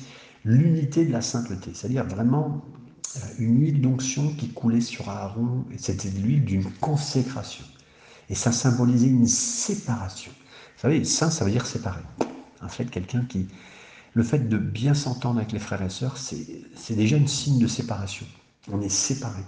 l'unité 0.44 1.06
de 1.06 1.12
la 1.12 1.22
sainteté, 1.22 1.72
c'est-à-dire 1.74 2.06
vraiment 2.06 2.64
euh, 3.18 3.20
une 3.40 3.62
huile 3.62 3.82
d'onction 3.82 4.34
qui 4.34 4.50
coulait 4.50 4.82
sur 4.82 5.10
Aaron, 5.10 5.66
c'était 5.78 6.10
l'huile 6.10 6.44
d'une 6.44 6.70
consécration. 6.80 7.66
Et 8.30 8.36
ça 8.36 8.52
symbolisait 8.52 9.08
une 9.08 9.28
séparation. 9.28 10.32
Vous 10.76 10.82
savez, 10.82 11.04
saint, 11.06 11.30
ça 11.30 11.46
veut 11.46 11.52
dire 11.52 11.66
séparé. 11.66 12.02
En 12.62 12.70
fait, 12.70 12.86
quelqu'un 12.86 13.24
qui. 13.28 13.48
Le 14.14 14.24
fait 14.24 14.50
de 14.50 14.58
bien 14.58 14.96
s'entendre 14.96 15.38
avec 15.38 15.52
les 15.52 15.60
frères 15.60 15.82
et 15.84 15.92
sœurs, 15.92 16.18
c'est 16.18 16.96
déjà 16.96 17.18
un 17.18 17.28
signe 17.28 17.60
de 17.60 17.68
séparation. 17.68 18.26
On 18.72 18.82
est 18.82 18.90
séparés. 18.90 19.46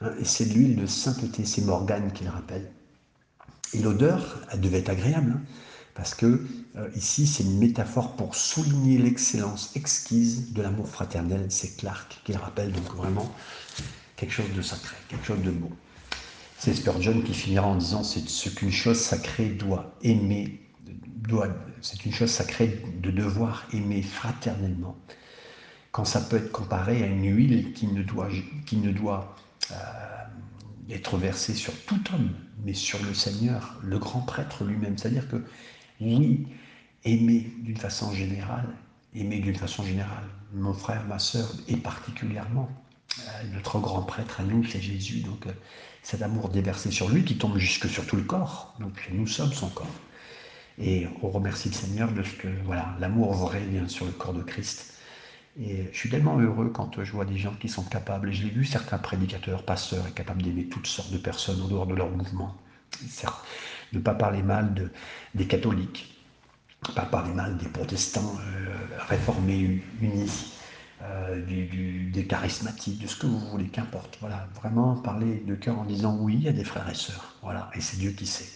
Hein, 0.00 0.12
et 0.18 0.24
c'est 0.24 0.46
l'huile 0.46 0.76
de 0.76 0.86
sainteté, 0.86 1.44
c'est 1.44 1.60
Morgane 1.60 2.10
qui 2.12 2.24
le 2.24 2.30
rappelle. 2.30 2.70
Et 3.74 3.80
l'odeur, 3.80 4.40
elle 4.50 4.62
devait 4.62 4.78
être 4.78 4.88
agréable. 4.88 5.34
Hein 5.36 5.42
parce 5.98 6.14
que 6.14 6.46
euh, 6.76 6.88
ici 6.94 7.26
c'est 7.26 7.42
une 7.42 7.58
métaphore 7.58 8.14
pour 8.14 8.36
souligner 8.36 8.98
l'excellence 8.98 9.74
exquise 9.74 10.52
de 10.52 10.62
l'amour 10.62 10.88
fraternel. 10.88 11.46
C'est 11.50 11.76
Clark 11.76 12.20
qui 12.24 12.32
le 12.32 12.38
rappelle 12.38 12.70
donc 12.70 12.94
vraiment 12.94 13.28
quelque 14.14 14.30
chose 14.30 14.52
de 14.56 14.62
sacré, 14.62 14.94
quelque 15.08 15.26
chose 15.26 15.42
de 15.42 15.50
beau. 15.50 15.72
C'est 16.60 16.74
Spurgeon 16.74 17.20
qui 17.20 17.34
finira 17.34 17.68
en 17.68 17.76
disant 17.76 18.02
c'est 18.02 18.28
ce 18.28 18.48
qu'une 18.50 18.72
chose 18.72 18.98
sacrée 18.98 19.50
doit 19.50 19.94
aimer, 20.02 20.60
doit, 21.28 21.46
c'est 21.80 22.04
une 22.04 22.12
chose 22.12 22.32
sacrée 22.32 22.82
de 23.00 23.12
devoir 23.12 23.64
aimer 23.72 24.02
fraternellement, 24.02 24.96
quand 25.92 26.04
ça 26.04 26.20
peut 26.20 26.36
être 26.36 26.50
comparé 26.50 27.04
à 27.04 27.06
une 27.06 27.32
huile 27.32 27.72
qui 27.74 27.86
ne 27.86 28.02
doit, 28.02 29.36
euh, 29.70 29.74
être 30.90 31.16
versée 31.16 31.54
sur 31.54 31.72
tout 31.84 32.02
homme, 32.12 32.32
mais 32.64 32.74
sur 32.74 33.00
le 33.04 33.14
Seigneur, 33.14 33.78
le 33.84 34.00
grand 34.00 34.22
prêtre 34.22 34.64
lui-même. 34.64 34.98
C'est-à-dire 34.98 35.28
que 35.28 35.44
oui, 36.00 36.48
aimer 37.04 37.52
d'une 37.60 37.76
façon 37.76 38.12
générale, 38.12 38.68
aimer 39.14 39.38
d'une 39.38 39.54
façon 39.54 39.84
générale, 39.84 40.24
mon 40.52 40.74
frère, 40.74 41.06
ma 41.06 41.20
soeur, 41.20 41.48
et 41.68 41.76
particulièrement 41.76 42.68
notre 43.52 43.78
grand 43.78 44.02
prêtre 44.02 44.40
à 44.40 44.44
nous, 44.44 44.64
c'est 44.64 44.80
Jésus. 44.80 45.20
Donc 45.20 45.46
euh, 45.46 45.52
cet 46.02 46.22
amour 46.22 46.48
déversé 46.48 46.90
sur 46.90 47.08
lui 47.08 47.24
qui 47.24 47.38
tombe 47.38 47.58
jusque 47.58 47.88
sur 47.88 48.06
tout 48.06 48.16
le 48.16 48.22
corps. 48.22 48.74
Donc 48.80 49.08
nous 49.12 49.26
sommes 49.26 49.52
son 49.52 49.68
corps. 49.68 49.86
Et 50.78 51.06
on 51.22 51.28
remercie 51.28 51.68
le 51.68 51.74
Seigneur 51.74 52.12
de 52.12 52.22
ce 52.22 52.34
que 52.34 52.48
voilà, 52.64 52.94
l'amour 53.00 53.34
vrai 53.34 53.60
vient 53.64 53.88
sur 53.88 54.06
le 54.06 54.12
corps 54.12 54.34
de 54.34 54.42
Christ. 54.42 54.94
Et 55.60 55.88
je 55.92 55.98
suis 55.98 56.08
tellement 56.08 56.38
heureux 56.38 56.70
quand 56.72 57.02
je 57.02 57.10
vois 57.10 57.24
des 57.24 57.36
gens 57.36 57.54
qui 57.54 57.68
sont 57.68 57.82
capables, 57.82 58.28
et 58.28 58.32
je 58.32 58.44
l'ai 58.44 58.50
vu 58.50 58.64
certains 58.64 58.98
prédicateurs, 58.98 59.64
pasteurs, 59.64 60.14
capables 60.14 60.42
d'aimer 60.42 60.68
toutes 60.68 60.86
sortes 60.86 61.10
de 61.10 61.18
personnes 61.18 61.60
en 61.60 61.66
dehors 61.66 61.86
de 61.86 61.96
leur 61.96 62.10
mouvement. 62.10 62.56
Ne 63.92 63.98
pas 63.98 64.14
parler 64.14 64.42
mal 64.42 64.72
de, 64.74 64.92
des 65.34 65.48
catholiques, 65.48 66.14
pas 66.94 67.06
parler 67.06 67.32
mal 67.32 67.56
des 67.58 67.68
protestants 67.68 68.36
euh, 68.38 68.76
réformés, 69.08 69.82
unis, 70.00 70.52
euh, 71.02 71.40
des 71.46 72.26
charismatiques, 72.26 73.00
de 73.00 73.06
ce 73.06 73.14
que 73.14 73.26
vous 73.26 73.38
voulez, 73.38 73.68
qu'importe. 73.68 74.18
Voilà, 74.20 74.48
vraiment 74.56 74.96
parler 74.96 75.44
de 75.46 75.54
cœur 75.54 75.78
en 75.78 75.84
disant 75.84 76.16
oui, 76.20 76.34
il 76.34 76.42
y 76.42 76.48
a 76.48 76.52
des 76.52 76.64
frères 76.64 76.88
et 76.90 76.94
sœurs. 76.94 77.36
Voilà, 77.42 77.70
et 77.74 77.80
c'est 77.80 77.98
Dieu 77.98 78.10
qui 78.10 78.26
sait. 78.26 78.48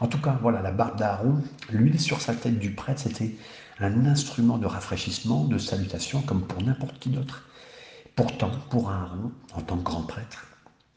En 0.00 0.08
tout 0.08 0.20
cas, 0.20 0.36
voilà, 0.42 0.62
la 0.62 0.72
barbe 0.72 0.98
d'Aaron, 0.98 1.42
l'huile 1.70 2.00
sur 2.00 2.20
sa 2.20 2.34
tête 2.34 2.58
du 2.58 2.72
prêtre, 2.72 3.00
c'était 3.00 3.36
un 3.78 4.04
instrument 4.06 4.58
de 4.58 4.66
rafraîchissement, 4.66 5.44
de 5.44 5.58
salutation, 5.58 6.22
comme 6.22 6.46
pour 6.46 6.60
n'importe 6.62 6.98
qui 6.98 7.10
d'autre. 7.10 7.48
Pourtant, 8.16 8.50
pour 8.70 8.90
Aaron, 8.90 9.30
en 9.54 9.60
tant 9.60 9.76
que 9.76 9.84
grand 9.84 10.02
prêtre, 10.02 10.46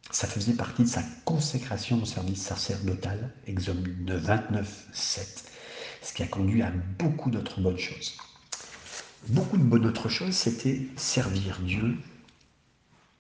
ça 0.10 0.26
faisait 0.26 0.54
partie 0.54 0.84
de 0.84 0.88
sa 0.88 1.04
consécration 1.24 2.02
au 2.02 2.06
service 2.06 2.42
sacerdotal, 2.42 3.32
Exode 3.46 3.88
29, 4.08 4.88
7, 4.92 5.52
ce 6.02 6.14
qui 6.14 6.24
a 6.24 6.28
conduit 6.28 6.64
à 6.64 6.72
beaucoup 6.98 7.30
d'autres 7.30 7.62
bonnes 7.62 7.78
choses 7.78 8.18
beaucoup 9.28 9.58
de 9.58 9.64
bonnes 9.64 9.86
autres 9.86 10.10
choses, 10.10 10.34
c'était 10.34 10.82
servir 10.96 11.60
Dieu 11.62 11.98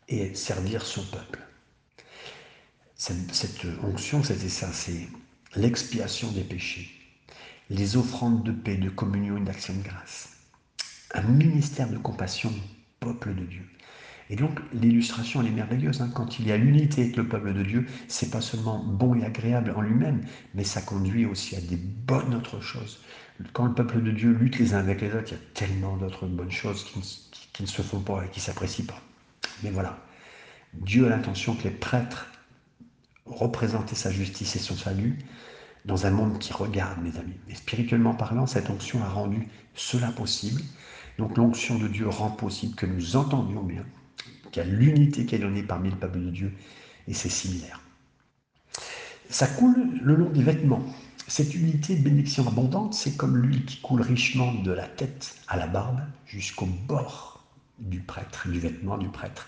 et 0.08 0.34
servir 0.34 0.82
son 0.84 1.04
peuple. 1.04 1.40
Cette, 2.96 3.66
onction, 3.84 4.24
c'était 4.24 4.50
ça, 4.50 4.74
c'est 4.74 5.08
l'expiation 5.56 6.32
des 6.32 6.44
péchés, 6.44 6.90
les 7.70 7.96
offrandes 7.96 8.44
de 8.44 8.52
paix, 8.52 8.76
de 8.76 8.90
communion 8.90 9.38
et 9.38 9.42
d'action 9.42 9.74
de 9.74 9.84
grâce, 9.84 10.30
un 11.14 11.22
ministère 11.22 11.90
de 11.90 11.98
compassion 11.98 12.50
au 12.50 13.06
peuple 13.06 13.36
de 13.36 13.46
Dieu. 13.46 13.66
Et 14.30 14.36
donc 14.36 14.60
l'illustration 14.74 15.42
elle 15.42 15.48
est 15.48 15.52
merveilleuse. 15.52 16.02
Hein. 16.02 16.12
Quand 16.14 16.40
il 16.40 16.48
y 16.48 16.52
a 16.52 16.58
l'unité 16.58 17.04
avec 17.04 17.16
le 17.16 17.28
peuple 17.28 17.54
de 17.54 17.64
Dieu, 17.64 17.88
c'est 18.08 18.30
pas 18.30 18.42
seulement 18.42 18.84
bon 18.84 19.16
et 19.16 19.26
agréable 19.26 19.74
en 19.76 19.82
lui-même, 19.82 20.22
mais 20.54 20.64
ça 20.64 20.82
conduit 20.82 21.26
aussi 21.26 21.56
à 21.56 21.62
des 21.62 21.78
bonnes 21.78 22.36
autres 22.36 22.62
choses. 22.62 23.02
Quand 23.54 23.66
le 23.66 23.74
peuple 23.74 24.02
de 24.02 24.12
Dieu 24.12 24.32
lutte 24.32 24.60
les 24.60 24.74
uns 24.74 24.80
avec 24.80 25.02
les 25.02 25.14
autres, 25.14 25.30
il 25.30 25.32
y 25.32 25.36
a 25.36 25.44
tellement 25.54 25.96
d'autres 25.98 26.28
bonnes 26.28 26.52
choses 26.52 26.84
qui 26.84 27.62
ne, 27.62 27.68
se 27.68 27.82
font 27.82 28.02
pas 28.02 28.26
et 28.26 28.30
qui 28.30 28.40
s'apprécient 28.40 28.86
pas. 28.86 29.02
Mais 29.64 29.70
voilà, 29.70 29.98
Dieu 30.74 31.06
a 31.06 31.10
l'intention 31.10 31.56
que 31.56 31.64
les 31.64 31.72
prêtres 31.72 32.28
représentaient 33.26 33.96
sa 33.96 34.12
justice 34.12 34.56
et 34.56 34.60
son 34.60 34.76
salut 34.76 35.18
dans 35.86 36.06
un 36.06 36.12
monde 36.12 36.40
qui 36.40 36.52
regarde, 36.52 37.02
mes 37.02 37.18
amis. 37.18 37.38
Et 37.48 37.56
spirituellement 37.56 38.14
parlant, 38.14 38.46
cette 38.46 38.70
onction 38.70 39.02
a 39.04 39.10
rendu 39.10 39.48
cela 39.74 40.12
possible. 40.12 40.62
Donc 41.18 41.38
l'onction 41.38 41.78
de 41.78 41.88
Dieu 41.88 42.08
rend 42.08 42.32
possible 42.32 42.76
que 42.76 42.86
nous 42.86 43.16
entendions 43.16 43.64
bien, 43.64 43.86
qu'il 44.52 44.64
y 44.64 44.66
a 44.66 44.70
l'unité 44.70 45.26
qui 45.26 45.36
est 45.36 45.40
donnée 45.40 45.64
parmi 45.64 45.90
le 45.90 45.96
peuple 45.96 46.20
de 46.20 46.30
Dieu, 46.30 46.54
et 47.08 47.14
c'est 47.14 47.30
similaire. 47.30 47.82
Ça 49.30 49.48
coule 49.48 50.00
le 50.02 50.16
long 50.16 50.30
des 50.30 50.44
vêtements. 50.44 50.84
Cette 51.30 51.54
unité 51.54 51.96
de 51.96 52.02
bénédiction 52.02 52.48
abondante, 52.48 52.96
c'est 52.96 53.16
comme 53.16 53.38
l'huile 53.38 53.64
qui 53.64 53.80
coule 53.82 54.02
richement 54.02 54.52
de 54.52 54.72
la 54.72 54.88
tête 54.88 55.36
à 55.48 55.58
la 55.58 55.68
barbe 55.68 56.00
jusqu'au 56.26 56.66
bord 56.66 57.44
du 57.78 58.00
prêtre, 58.00 58.48
du 58.48 58.60
vêtement 58.60 58.98
du 58.98 59.10
prêtre. 59.10 59.48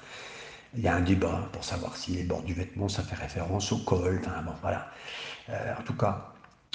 Il 0.77 0.83
y 0.83 0.88
a 0.88 0.95
un 0.95 1.01
débat 1.01 1.50
pour 1.51 1.63
savoir 1.63 1.97
si 1.97 2.11
les 2.11 2.21
bords 2.21 2.43
du 2.43 2.53
vêtement, 2.53 2.88
ça 2.88 3.01
fait 3.01 3.15
référence 3.15 3.71
au 3.71 3.79
col. 3.79 4.21
Enfin, 4.23 4.43
bon, 4.43 4.53
voilà. 4.61 4.91
Euh, 5.50 5.73
en 5.75 5.81
tout 5.81 5.95
cas, 5.95 6.31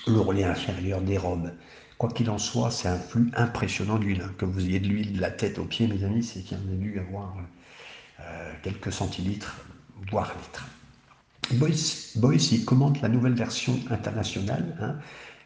le 0.08 0.18
relais 0.18 0.42
inférieur 0.42 1.00
des 1.00 1.18
robes. 1.18 1.52
Quoi 1.98 2.10
qu'il 2.10 2.28
en 2.28 2.38
soit, 2.38 2.72
c'est 2.72 2.88
un 2.88 2.98
flux 2.98 3.30
impressionnant 3.36 4.00
d'huile. 4.00 4.22
Hein. 4.22 4.34
Que 4.38 4.44
vous 4.44 4.66
ayez 4.66 4.80
de 4.80 4.88
l'huile 4.88 5.12
de 5.12 5.20
la 5.20 5.30
tête 5.30 5.60
aux 5.60 5.66
pieds, 5.66 5.86
mes 5.86 6.02
amis, 6.02 6.24
c'est 6.24 6.40
qu'il 6.40 6.58
y 6.58 6.60
en 6.60 6.64
a 6.64 6.76
dû 6.76 6.98
avoir 6.98 7.32
euh, 8.18 8.52
quelques 8.64 8.92
centilitres, 8.92 9.56
voire 10.10 10.34
litres. 10.36 10.66
Boyce, 11.52 12.52
il 12.52 12.64
commente 12.64 13.00
la 13.02 13.08
nouvelle 13.08 13.34
version 13.34 13.78
internationale, 13.90 14.76
hein, 14.80 14.96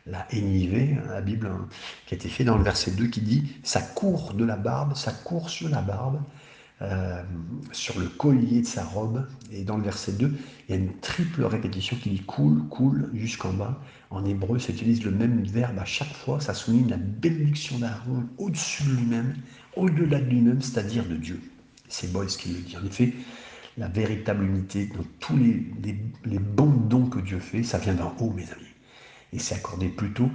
la 0.06 0.26
NIV, 0.32 0.98
hein, 0.98 1.12
la 1.12 1.20
Bible, 1.20 1.46
hein, 1.46 1.68
qui 2.06 2.14
a 2.14 2.16
été 2.16 2.28
faite 2.28 2.46
dans 2.46 2.56
le 2.56 2.64
verset 2.64 2.92
2, 2.92 3.06
qui 3.08 3.20
dit 3.20 3.52
Ça 3.62 3.82
court 3.82 4.34
de 4.34 4.44
la 4.44 4.56
barbe, 4.56 4.96
ça 4.96 5.12
court 5.12 5.50
sur 5.50 5.68
la 5.68 5.82
barbe, 5.82 6.22
euh, 6.82 7.22
sur 7.72 8.00
le 8.00 8.06
collier 8.06 8.62
de 8.62 8.66
sa 8.66 8.82
robe. 8.82 9.26
Et 9.52 9.64
dans 9.64 9.76
le 9.76 9.82
verset 9.82 10.12
2, 10.12 10.32
il 10.68 10.74
y 10.74 10.78
a 10.78 10.80
une 10.80 10.98
triple 11.00 11.44
répétition 11.44 11.96
qui 12.02 12.08
dit 12.08 12.22
coule, 12.22 12.66
coule, 12.68 13.10
jusqu'en 13.12 13.52
bas. 13.52 13.78
En 14.08 14.24
hébreu, 14.24 14.58
ça 14.58 14.72
utilise 14.72 15.04
le 15.04 15.10
même 15.10 15.42
verbe 15.44 15.78
à 15.78 15.84
chaque 15.84 16.14
fois. 16.14 16.40
Ça 16.40 16.54
souligne 16.54 16.88
la 16.88 16.96
bénédiction 16.96 17.78
d'Aaron 17.78 18.24
au-dessus 18.38 18.84
de 18.84 18.92
lui-même, 18.92 19.34
au-delà 19.76 20.20
de 20.20 20.30
lui-même, 20.30 20.62
c'est-à-dire 20.62 21.04
de 21.04 21.16
Dieu. 21.16 21.40
C'est 21.88 22.10
Boyce 22.12 22.38
qui 22.38 22.48
le 22.48 22.60
dit. 22.60 22.76
En 22.78 22.86
effet, 22.86 23.12
la 23.80 23.88
véritable 23.88 24.44
unité 24.44 24.90
dans 24.94 25.04
tous 25.20 25.36
les, 25.38 26.38
bons 26.38 26.66
dons 26.66 27.06
que 27.06 27.18
Dieu 27.18 27.40
fait, 27.40 27.62
ça 27.62 27.78
vient 27.78 27.94
d'en 27.94 28.14
haut, 28.20 28.30
mes 28.30 28.42
amis. 28.42 28.74
Et 29.32 29.38
c'est 29.38 29.54
accordé 29.54 29.88
plutôt 29.88 30.28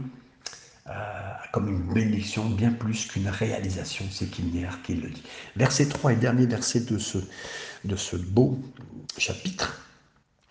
euh, 0.88 0.92
comme 1.54 1.70
une 1.70 1.94
bénédiction, 1.94 2.50
bien 2.50 2.72
plus 2.72 3.06
qu'une 3.06 3.28
réalisation. 3.28 4.04
C'est 4.10 4.32
Kilner 4.32 4.70
qui 4.84 4.96
le 4.96 5.12
dit. 5.12 5.24
Verset 5.56 5.86
3 5.90 6.14
et 6.14 6.16
dernier 6.16 6.48
verset 6.48 6.82
de 6.82 6.98
ce, 6.98 7.20
de 7.84 7.96
ce 7.96 8.16
beau 8.16 8.60
chapitre. 9.16 9.80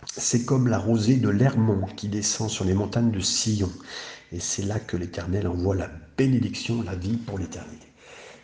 C'est 0.06 0.44
comme 0.44 0.68
la 0.68 0.78
rosée 0.78 1.16
de 1.16 1.28
l'Hermont 1.28 1.86
qui 1.96 2.06
descend 2.06 2.48
sur 2.48 2.64
les 2.64 2.74
montagnes 2.74 3.10
de 3.10 3.20
Sion. 3.20 3.72
Et 4.30 4.38
c'est 4.38 4.62
là 4.62 4.78
que 4.78 4.96
l'Éternel 4.96 5.48
envoie 5.48 5.74
la 5.74 5.90
bénédiction, 6.16 6.82
la 6.82 6.94
vie 6.94 7.16
pour 7.16 7.38
l'éternité. 7.40 7.88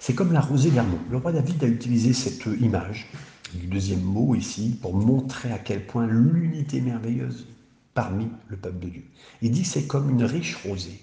C'est 0.01 0.15
comme 0.15 0.33
la 0.33 0.41
rosée 0.41 0.71
d'Hermont. 0.71 0.99
Le 1.09 1.19
roi 1.19 1.31
David 1.31 1.63
a 1.63 1.69
utilisé 1.69 2.13
cette 2.15 2.47
image 2.61 3.07
du 3.55 3.67
deuxième 3.67 4.03
mot 4.03 4.35
ici 4.35 4.79
pour 4.81 4.95
montrer 4.95 5.53
à 5.53 5.59
quel 5.59 5.87
point 5.87 6.07
l'unité 6.07 6.81
merveilleuse 6.81 7.47
parmi 7.95 8.29
le 8.49 8.57
peuple 8.57 8.79
de 8.79 8.89
Dieu. 8.89 9.05
Il 9.43 9.51
dit 9.51 9.65
c'est 9.65 9.87
comme 9.87 10.11
une 10.11 10.25
riche 10.25 10.57
rosée 10.65 11.01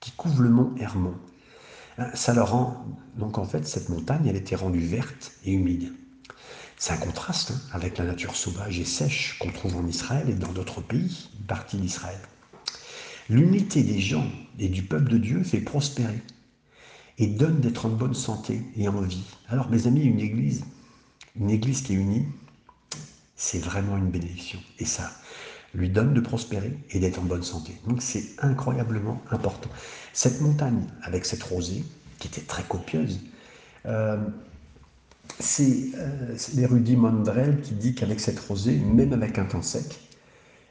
qui 0.00 0.12
couvre 0.12 0.42
le 0.42 0.50
mont 0.50 0.74
Hermon. 0.78 1.14
Hein, 1.98 2.08
ça 2.14 2.32
le 2.32 2.42
rend, 2.42 2.86
donc 3.16 3.38
en 3.38 3.44
fait, 3.44 3.66
cette 3.66 3.88
montagne, 3.88 4.26
elle 4.26 4.36
était 4.36 4.56
rendue 4.56 4.80
verte 4.80 5.32
et 5.44 5.52
humide. 5.52 5.92
C'est 6.78 6.92
un 6.92 6.96
contraste 6.96 7.50
hein, 7.50 7.60
avec 7.72 7.98
la 7.98 8.04
nature 8.04 8.36
sauvage 8.36 8.78
et 8.78 8.84
sèche 8.84 9.36
qu'on 9.38 9.52
trouve 9.52 9.76
en 9.76 9.86
Israël 9.86 10.30
et 10.30 10.34
dans 10.34 10.52
d'autres 10.52 10.80
pays, 10.80 11.28
une 11.38 11.46
partie 11.46 11.76
d'Israël. 11.76 12.20
L'unité 13.28 13.82
des 13.82 14.00
gens 14.00 14.26
et 14.58 14.68
du 14.68 14.82
peuple 14.82 15.10
de 15.10 15.18
Dieu 15.18 15.42
fait 15.44 15.60
prospérer 15.60 16.22
et 17.18 17.26
donne 17.26 17.60
d'être 17.60 17.84
en 17.84 17.90
bonne 17.90 18.14
santé 18.14 18.62
et 18.76 18.88
en 18.88 19.02
vie. 19.02 19.26
Alors 19.48 19.68
mes 19.68 19.86
amis, 19.86 20.02
une 20.02 20.20
église, 20.20 20.64
une 21.40 21.50
église 21.50 21.82
qui 21.82 21.94
est 21.94 21.96
unie, 21.96 22.26
c'est 23.34 23.58
vraiment 23.58 23.96
une 23.96 24.10
bénédiction. 24.10 24.60
Et 24.78 24.84
ça 24.84 25.10
lui 25.74 25.88
donne 25.88 26.14
de 26.14 26.20
prospérer 26.20 26.76
et 26.90 27.00
d'être 27.00 27.18
en 27.18 27.24
bonne 27.24 27.42
santé. 27.42 27.74
Donc 27.86 28.02
c'est 28.02 28.24
incroyablement 28.38 29.22
important. 29.30 29.70
Cette 30.12 30.40
montagne, 30.40 30.84
avec 31.02 31.24
cette 31.24 31.42
rosée, 31.42 31.84
qui 32.18 32.28
était 32.28 32.42
très 32.42 32.62
copieuse, 32.64 33.20
euh, 33.86 34.18
c'est 35.38 35.90
euh, 35.96 36.36
l'érudit 36.54 36.96
Mondrel 36.96 37.60
qui 37.62 37.72
dit 37.72 37.94
qu'avec 37.94 38.20
cette 38.20 38.38
rosée, 38.40 38.76
même 38.76 39.12
avec 39.12 39.38
un 39.38 39.44
temps 39.44 39.62
sec, 39.62 40.00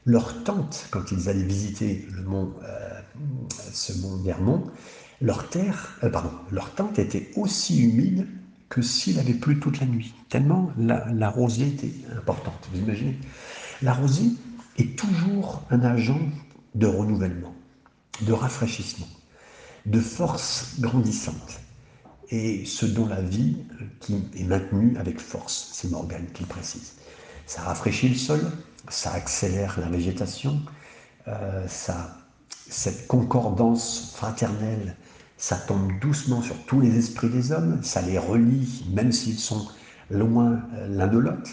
leur 0.05 0.43
tente, 0.43 0.87
quand 0.91 1.11
ils 1.11 1.29
allaient 1.29 1.43
visiter 1.43 2.05
le 2.11 2.23
mont, 2.23 2.53
euh, 2.63 3.01
ce 3.71 3.93
mont 3.93 4.17
Vermont, 4.17 4.63
leur 5.21 5.49
terre, 5.49 5.97
pardon, 6.11 6.31
leur 6.51 6.73
tente 6.75 6.99
était 6.99 7.31
aussi 7.35 7.83
humide 7.83 8.27
que 8.69 8.81
s'il 8.81 9.19
avait 9.19 9.33
plu 9.33 9.59
toute 9.59 9.79
la 9.79 9.87
nuit, 9.87 10.13
tellement 10.29 10.71
la, 10.77 11.29
rosée 11.29 11.67
était 11.67 11.93
importante. 12.15 12.69
Vous 12.71 12.79
imaginez 12.79 13.17
La 13.81 13.93
rosée 13.93 14.31
est 14.77 14.97
toujours 14.97 15.63
un 15.71 15.81
agent 15.81 16.19
de 16.75 16.85
renouvellement, 16.85 17.53
de 18.21 18.31
rafraîchissement, 18.31 19.07
de 19.85 19.99
force 19.99 20.79
grandissante. 20.79 21.59
Et 22.29 22.63
ce 22.65 22.85
dont 22.85 23.07
la 23.07 23.21
vie 23.21 23.57
qui 23.99 24.23
est 24.35 24.43
maintenue 24.43 24.95
avec 24.97 25.19
force, 25.19 25.71
c'est 25.73 25.89
Morgane 25.89 26.27
qui 26.31 26.43
le 26.43 26.47
précise. 26.47 26.93
Ça 27.47 27.63
rafraîchit 27.63 28.09
le 28.09 28.15
sol, 28.15 28.51
ça 28.87 29.11
accélère 29.13 29.79
la 29.79 29.89
végétation, 29.89 30.61
euh, 31.27 31.67
ça, 31.67 32.17
cette 32.69 33.07
concordance 33.07 34.13
fraternelle, 34.15 34.95
ça 35.39 35.55
tombe 35.55 35.97
doucement 35.99 36.41
sur 36.41 36.55
tous 36.65 36.81
les 36.81 36.97
esprits 36.97 37.29
des 37.29 37.53
hommes, 37.53 37.79
ça 37.81 38.01
les 38.01 38.19
relie, 38.19 38.85
même 38.91 39.11
s'ils 39.13 39.39
sont 39.39 39.67
loin 40.11 40.61
euh, 40.75 40.87
l'un 40.89 41.07
de 41.07 41.17
l'autre, 41.17 41.49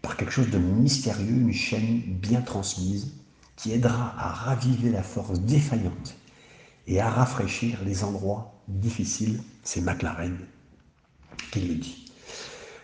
par 0.00 0.16
quelque 0.16 0.32
chose 0.32 0.50
de 0.50 0.58
mystérieux, 0.58 1.36
une 1.36 1.52
chaîne 1.52 2.00
bien 2.06 2.40
transmise, 2.40 3.12
qui 3.54 3.72
aidera 3.72 4.14
à 4.18 4.28
raviver 4.28 4.90
la 4.90 5.02
force 5.02 5.38
défaillante 5.40 6.16
et 6.86 7.00
à 7.00 7.10
rafraîchir 7.10 7.78
les 7.84 8.02
endroits 8.02 8.54
difficiles. 8.66 9.40
C'est 9.62 9.82
McLaren 9.82 10.38
qui 11.52 11.60
le 11.60 11.74
dit. 11.74 12.06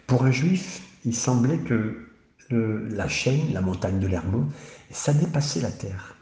Pour 0.06 0.24
un 0.24 0.30
juif, 0.30 0.82
il 1.04 1.16
semblait 1.16 1.58
que 1.58 2.06
la 2.50 3.08
chaîne, 3.08 3.52
la 3.52 3.60
montagne 3.62 3.98
de 3.98 4.06
l'Hermon, 4.06 4.46
ça 4.90 5.12
dépassait 5.14 5.60
la 5.60 5.70
terre. 5.70 6.16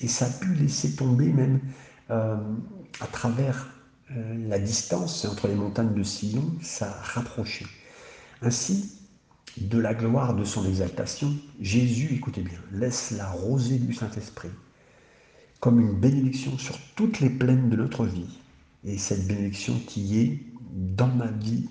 Et 0.00 0.08
ça 0.08 0.26
a 0.26 0.30
pu 0.30 0.54
laisser 0.54 0.94
tomber 0.94 1.32
même 1.32 1.60
euh, 2.10 2.36
à 3.00 3.06
travers 3.06 3.68
euh, 4.10 4.48
la 4.48 4.58
distance 4.58 5.24
entre 5.24 5.48
les 5.48 5.54
montagnes 5.54 5.94
de 5.94 6.02
Sion, 6.02 6.54
ça 6.62 6.88
a 6.88 7.02
rapproché. 7.02 7.66
Ainsi, 8.42 8.98
de 9.58 9.78
la 9.78 9.94
gloire 9.94 10.34
de 10.34 10.44
son 10.44 10.66
exaltation, 10.66 11.34
Jésus, 11.60 12.14
écoutez 12.14 12.42
bien, 12.42 12.58
laisse 12.72 13.12
la 13.12 13.28
rosée 13.30 13.78
du 13.78 13.94
Saint-Esprit 13.94 14.50
comme 15.60 15.80
une 15.80 15.94
bénédiction 15.98 16.58
sur 16.58 16.78
toutes 16.94 17.20
les 17.20 17.30
plaines 17.30 17.70
de 17.70 17.76
notre 17.76 18.04
vie. 18.04 18.38
Et 18.84 18.98
cette 18.98 19.26
bénédiction 19.26 19.80
qui 19.86 20.18
est 20.20 20.40
dans 20.72 21.08
ma 21.08 21.26
vie, 21.26 21.68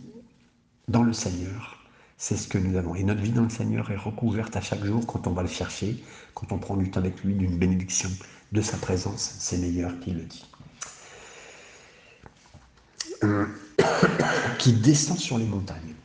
dans 0.88 1.04
le 1.04 1.14
Seigneur, 1.14 1.78
c'est 2.18 2.36
ce 2.36 2.48
que 2.48 2.58
nous 2.58 2.76
avons. 2.78 2.96
Et 2.96 3.04
notre 3.04 3.22
vie 3.22 3.32
dans 3.32 3.44
le 3.44 3.50
Seigneur 3.50 3.92
est 3.92 3.98
recouverte 3.98 4.56
à 4.56 4.62
chaque 4.62 4.84
jour 4.84 5.06
quand 5.06 5.28
on 5.28 5.32
va 5.32 5.44
le 5.44 5.48
chercher, 5.48 6.04
quand 6.34 6.52
on 6.52 6.58
prend 6.58 6.76
du 6.76 6.90
temps 6.90 7.00
avec 7.00 7.24
lui, 7.24 7.36
d'une 7.36 7.58
bénédiction, 7.58 8.10
de 8.52 8.62
sa 8.62 8.78
présence. 8.78 9.36
C'est 9.40 9.58
meilleur 9.58 10.00
qu'il 10.00 10.16
le 10.16 10.24
dit. 10.24 10.46
Qui 14.60 14.74
descend 14.74 15.18
sur 15.18 15.38
les 15.38 15.46
montagnes. 15.46 15.96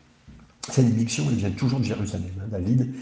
Cette 0.69 0.85
bénédiction, 0.85 1.25
elle 1.29 1.37
vient 1.37 1.51
toujours 1.51 1.81
de 1.81 1.85
Jérusalem. 1.85 2.31
Hein. 2.41 2.49
David 2.51 2.95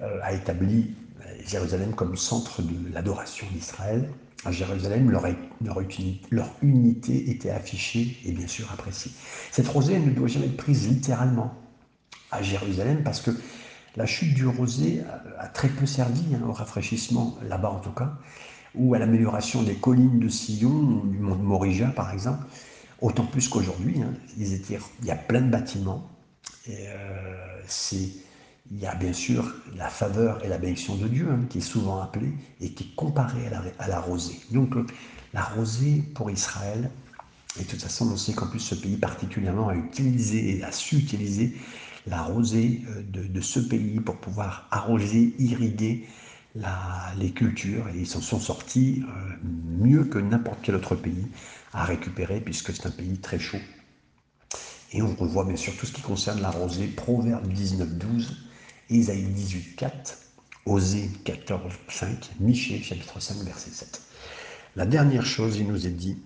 euh, 0.00 0.18
a 0.22 0.32
établi 0.32 0.94
euh, 1.20 1.24
Jérusalem 1.46 1.94
comme 1.94 2.16
centre 2.16 2.62
de 2.62 2.92
l'adoration 2.92 3.46
d'Israël. 3.52 4.08
À 4.44 4.50
Jérusalem, 4.50 5.08
leur, 5.10 6.50
unité 6.62 7.30
était 7.30 7.50
affichée 7.50 8.18
et 8.24 8.32
bien 8.32 8.48
sûr 8.48 8.68
appréciée. 8.72 9.12
Cette 9.52 9.68
rosée, 9.68 9.94
elle 9.94 10.06
ne 10.06 10.10
doit 10.10 10.26
jamais 10.26 10.46
être 10.46 10.56
prise 10.56 10.88
littéralement 10.88 11.54
à 12.32 12.42
Jérusalem 12.42 13.04
parce 13.04 13.20
que 13.20 13.30
la 13.94 14.04
chute 14.04 14.34
du 14.34 14.48
rosé 14.48 15.02
a, 15.38 15.46
très 15.46 15.68
peu 15.68 15.86
servi 15.86 16.34
hein, 16.34 16.40
au 16.48 16.52
rafraîchissement, 16.52 17.38
là-bas 17.48 17.70
en 17.70 17.78
tout 17.78 17.92
cas, 17.92 18.14
ou 18.74 18.94
à 18.94 18.98
l'amélioration 18.98 19.62
des 19.62 19.76
collines 19.76 20.18
de 20.18 20.28
Sion, 20.28 21.04
du 21.04 21.18
mont 21.18 21.36
Morija 21.36 21.88
par 21.88 22.10
exemple, 22.12 22.44
autant 23.02 23.26
plus 23.26 23.48
qu'aujourd'hui. 23.48 24.00
Hein. 24.00 24.14
il 24.38 25.06
y 25.06 25.10
a 25.10 25.16
plein 25.16 25.42
de 25.42 25.50
bâtiments. 25.50 26.08
Euh, 26.70 27.62
il 28.70 28.78
y 28.80 28.86
a 28.86 28.94
bien 28.94 29.12
sûr 29.12 29.52
la 29.76 29.88
faveur 29.88 30.42
et 30.44 30.48
la 30.48 30.56
bénédiction 30.56 30.96
de 30.96 31.08
Dieu 31.08 31.28
hein, 31.30 31.40
qui 31.50 31.58
est 31.58 31.62
souvent 31.62 32.00
appelée 32.00 32.32
et 32.60 32.70
qui 32.72 32.84
est 32.84 32.94
comparée 32.94 33.46
à 33.78 33.88
la, 33.88 34.00
rosée. 34.00 34.40
Donc 34.50 34.76
euh, 34.76 34.86
la 35.34 35.42
rosée 35.42 36.02
pour 36.14 36.30
Israël, 36.30 36.90
et 37.58 37.64
de 37.64 37.68
toute 37.68 37.82
façon 37.82 38.10
on 38.10 38.16
sait 38.16 38.32
qu'en 38.32 38.46
plus 38.46 38.60
ce 38.60 38.74
pays 38.74 38.96
particulièrement 38.96 39.68
a 39.68 39.74
utilisé 39.74 40.56
et 40.56 40.64
a 40.64 40.72
su 40.72 40.96
utiliser 40.96 41.54
la 42.06 42.22
rosée 42.22 42.82
euh, 42.88 43.02
de, 43.28 43.40
ce 43.40 43.60
pays 43.60 44.00
pour 44.00 44.16
pouvoir 44.16 44.68
arroser, 44.70 45.34
irriguer 45.38 46.06
les 46.54 47.30
cultures 47.30 47.88
et 47.88 47.98
ils 47.98 48.06
s'en 48.06 48.20
sont 48.20 48.40
sortis 48.40 49.02
euh, 49.08 49.32
mieux 49.42 50.04
que 50.04 50.18
n'importe 50.18 50.58
quel 50.62 50.74
autre 50.74 50.94
pays 50.94 51.26
à 51.72 51.84
récupérer 51.84 52.40
puisque 52.40 52.72
c'est 52.74 52.86
un 52.86 52.90
pays 52.90 53.18
très 53.18 53.38
chaud. 53.38 53.60
Et 54.92 55.00
on 55.00 55.14
revoit 55.14 55.44
bien 55.44 55.56
sûr 55.56 55.74
tout 55.76 55.86
ce 55.86 55.92
qui 55.92 56.02
concerne 56.02 56.42
la 56.42 56.50
rosée, 56.50 56.86
Proverbe 56.86 57.48
19, 57.48 57.88
12, 57.96 58.36
Isaïe 58.90 59.24
18, 59.24 59.76
4, 59.76 60.18
Osée 60.66 61.10
14, 61.24 61.72
5, 61.88 62.30
Michée 62.40 62.82
chapitre 62.82 63.18
5 63.18 63.38
verset 63.38 63.70
7. 63.70 64.02
La 64.76 64.84
dernière 64.84 65.24
chose, 65.24 65.56
il 65.56 65.66
nous 65.66 65.86
est 65.86 65.90
dit, 65.90 66.18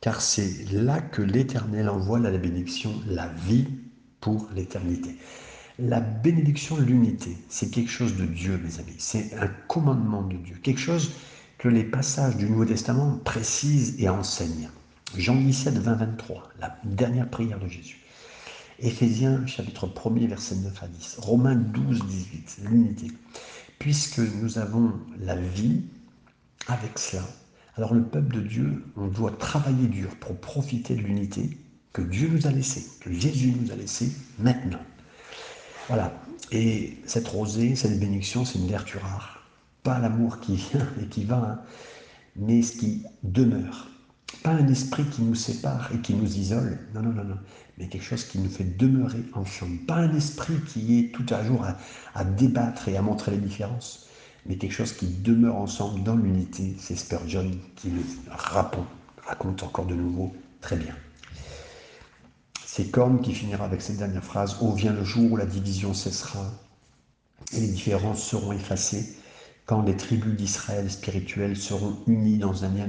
car 0.00 0.20
c'est 0.20 0.72
là 0.72 1.00
que 1.00 1.22
l'Éternel 1.22 1.88
envoie 1.88 2.18
la 2.18 2.30
bénédiction, 2.30 2.92
la 3.06 3.28
vie 3.28 3.66
pour 4.20 4.48
l'éternité. 4.54 5.16
La 5.80 5.98
bénédiction 5.98 6.76
de 6.76 6.84
l'unité, 6.84 7.36
c'est 7.48 7.68
quelque 7.68 7.90
chose 7.90 8.14
de 8.16 8.26
Dieu, 8.26 8.60
mes 8.62 8.78
amis. 8.78 8.94
C'est 8.98 9.34
un 9.34 9.48
commandement 9.66 10.22
de 10.22 10.36
Dieu. 10.36 10.56
Quelque 10.62 10.80
chose 10.80 11.10
que 11.58 11.66
les 11.66 11.82
passages 11.82 12.36
du 12.36 12.48
Nouveau 12.48 12.64
Testament 12.64 13.18
précisent 13.24 13.96
et 13.98 14.08
enseignent. 14.08 14.70
Jean 15.16 15.34
17, 15.34 15.78
20, 15.78 15.94
23, 15.94 16.48
la 16.60 16.78
dernière 16.84 17.28
prière 17.28 17.58
de 17.58 17.66
Jésus. 17.66 17.98
Éphésiens 18.78 19.44
chapitre 19.46 19.88
1er, 19.88 20.28
verset 20.28 20.54
9 20.54 20.80
à 20.80 20.86
10. 20.86 21.16
Romains 21.18 21.56
12, 21.56 22.06
18, 22.06 22.58
l'unité. 22.70 23.08
Puisque 23.80 24.20
nous 24.20 24.58
avons 24.58 24.92
la 25.18 25.34
vie 25.34 25.82
avec 26.68 27.00
cela, 27.00 27.24
alors 27.76 27.94
le 27.94 28.04
peuple 28.04 28.36
de 28.36 28.40
Dieu, 28.42 28.84
on 28.96 29.08
doit 29.08 29.32
travailler 29.32 29.88
dur 29.88 30.14
pour 30.20 30.40
profiter 30.40 30.94
de 30.94 31.00
l'unité 31.00 31.58
que 31.92 32.02
Dieu 32.02 32.28
nous 32.28 32.46
a 32.46 32.52
laissé, 32.52 32.84
que 33.00 33.12
Jésus 33.12 33.52
nous 33.60 33.72
a 33.72 33.76
laissé 33.76 34.12
maintenant. 34.38 34.78
Voilà. 35.88 36.12
Et 36.50 36.98
cette 37.06 37.28
rosée, 37.28 37.76
cette 37.76 37.98
bénédiction, 37.98 38.44
c'est 38.44 38.58
une 38.58 38.68
vertu 38.68 38.98
rare. 38.98 39.42
Pas 39.82 39.98
l'amour 39.98 40.40
qui 40.40 40.56
vient 40.56 40.86
et 41.02 41.06
qui 41.06 41.24
va, 41.24 41.36
hein, 41.36 41.60
mais 42.36 42.62
ce 42.62 42.76
qui 42.76 43.04
demeure. 43.22 43.88
Pas 44.42 44.50
un 44.50 44.66
esprit 44.68 45.04
qui 45.04 45.22
nous 45.22 45.34
sépare 45.34 45.90
et 45.94 45.98
qui 45.98 46.14
nous 46.14 46.36
isole. 46.36 46.78
Non, 46.94 47.02
non, 47.02 47.12
non, 47.12 47.24
non. 47.24 47.38
Mais 47.78 47.88
quelque 47.88 48.04
chose 48.04 48.24
qui 48.24 48.38
nous 48.38 48.48
fait 48.48 48.64
demeurer 48.64 49.24
ensemble. 49.34 49.78
Pas 49.86 49.96
un 49.96 50.14
esprit 50.14 50.60
qui 50.66 50.98
est 50.98 51.12
tout 51.12 51.26
à 51.30 51.44
jour 51.44 51.64
à, 52.14 52.24
débattre 52.24 52.88
et 52.88 52.96
à 52.96 53.02
montrer 53.02 53.32
les 53.32 53.38
différences. 53.38 54.08
Mais 54.46 54.56
quelque 54.56 54.72
chose 54.72 54.92
qui 54.92 55.06
demeure 55.06 55.56
ensemble 55.56 56.02
dans 56.02 56.16
l'unité. 56.16 56.74
C'est 56.78 56.96
Spurgeon 56.96 57.50
qui 57.76 57.90
le 57.90 58.02
raconte 59.26 59.62
encore 59.62 59.86
de 59.86 59.94
nouveau 59.94 60.34
très 60.60 60.76
bien. 60.76 60.94
C'est 62.76 62.90
Corne 62.90 63.20
qui 63.20 63.32
finira 63.32 63.66
avec 63.66 63.80
cette 63.80 63.98
dernière 63.98 64.24
phrase 64.24 64.56
Ô 64.60 64.72
vient 64.72 64.92
le 64.92 65.04
jour 65.04 65.30
où 65.30 65.36
la 65.36 65.46
division 65.46 65.94
cessera 65.94 66.50
et 67.52 67.60
les 67.60 67.68
différences 67.68 68.20
seront 68.20 68.50
effacées, 68.50 69.14
quand 69.64 69.82
les 69.82 69.96
tribus 69.96 70.34
d'Israël 70.34 70.90
spirituelles 70.90 71.56
seront 71.56 71.96
unies 72.08 72.38
dans 72.38 72.64
un 72.64 72.70
lien 72.70 72.88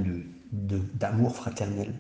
d'amour 0.52 1.36
fraternel 1.36 1.94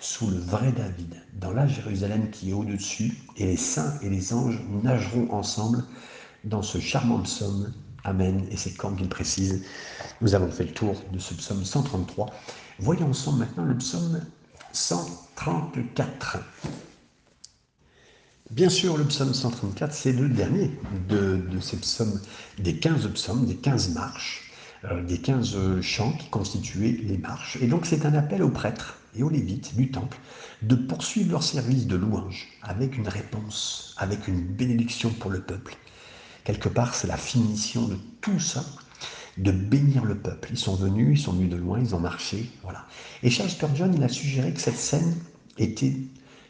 sous 0.00 0.30
le 0.30 0.38
vrai 0.38 0.72
David, 0.72 1.16
dans 1.34 1.52
la 1.52 1.66
Jérusalem 1.66 2.30
qui 2.30 2.48
est 2.48 2.54
au-dessus, 2.54 3.18
et 3.36 3.44
les 3.44 3.58
saints 3.58 3.98
et 4.00 4.08
les 4.08 4.32
anges 4.32 4.62
nageront 4.82 5.30
ensemble 5.30 5.84
dans 6.44 6.62
ce 6.62 6.78
charmant 6.78 7.20
psaume. 7.20 7.74
Amen. 8.04 8.46
Et 8.50 8.56
c'est 8.56 8.72
Corne 8.72 8.96
qui 8.96 9.02
le 9.02 9.10
précise. 9.10 9.66
Nous 10.22 10.34
avons 10.34 10.50
fait 10.50 10.64
le 10.64 10.72
tour 10.72 10.94
de 11.12 11.18
ce 11.18 11.34
psaume 11.34 11.62
133. 11.62 12.30
Voyons 12.78 13.10
ensemble 13.10 13.40
maintenant 13.40 13.66
le 13.66 13.76
psaume 13.76 14.18
134. 14.72 16.38
Bien 18.50 18.70
sûr, 18.70 18.96
le 18.96 19.04
psaume 19.04 19.34
134, 19.34 19.92
c'est 19.92 20.12
le 20.12 20.26
dernier 20.26 20.70
de, 21.10 21.38
ces 21.60 21.76
psaumes, 21.76 22.18
des 22.58 22.76
15 22.76 23.06
psaumes, 23.12 23.44
des 23.44 23.56
15 23.56 23.90
marches, 23.90 24.50
euh, 24.84 25.02
des 25.04 25.18
15 25.18 25.82
chants 25.82 26.12
qui 26.12 26.30
constituaient 26.30 26.98
les 27.02 27.18
marches. 27.18 27.58
Et 27.60 27.66
donc 27.66 27.84
c'est 27.84 28.06
un 28.06 28.14
appel 28.14 28.42
aux 28.42 28.48
prêtres 28.48 28.96
et 29.14 29.22
aux 29.22 29.28
lévites 29.28 29.76
du 29.76 29.90
temple 29.90 30.16
de 30.62 30.76
poursuivre 30.76 31.32
leur 31.32 31.42
service 31.42 31.86
de 31.86 31.96
louange 31.96 32.48
avec 32.62 32.96
une 32.96 33.06
réponse, 33.06 33.94
avec 33.98 34.26
une 34.28 34.40
bénédiction 34.40 35.10
pour 35.10 35.30
le 35.30 35.42
peuple. 35.42 35.76
Quelque 36.44 36.70
part, 36.70 36.94
c'est 36.94 37.06
la 37.06 37.18
finition 37.18 37.86
de 37.86 37.98
tout 38.22 38.40
ça, 38.40 38.64
de 39.36 39.52
bénir 39.52 40.06
le 40.06 40.16
peuple. 40.16 40.48
Ils 40.52 40.58
sont 40.58 40.74
venus, 40.74 41.20
ils 41.20 41.22
sont 41.22 41.32
venus 41.32 41.50
de 41.50 41.56
loin, 41.56 41.80
ils 41.80 41.94
ont 41.94 42.00
marché, 42.00 42.50
voilà. 42.62 42.86
Et 43.22 43.28
Charles 43.28 43.50
Spurgeon, 43.50 43.92
il 43.94 44.02
a 44.02 44.08
suggéré 44.08 44.54
que 44.54 44.60
cette 44.60 44.78
scène 44.78 45.16
était 45.58 45.94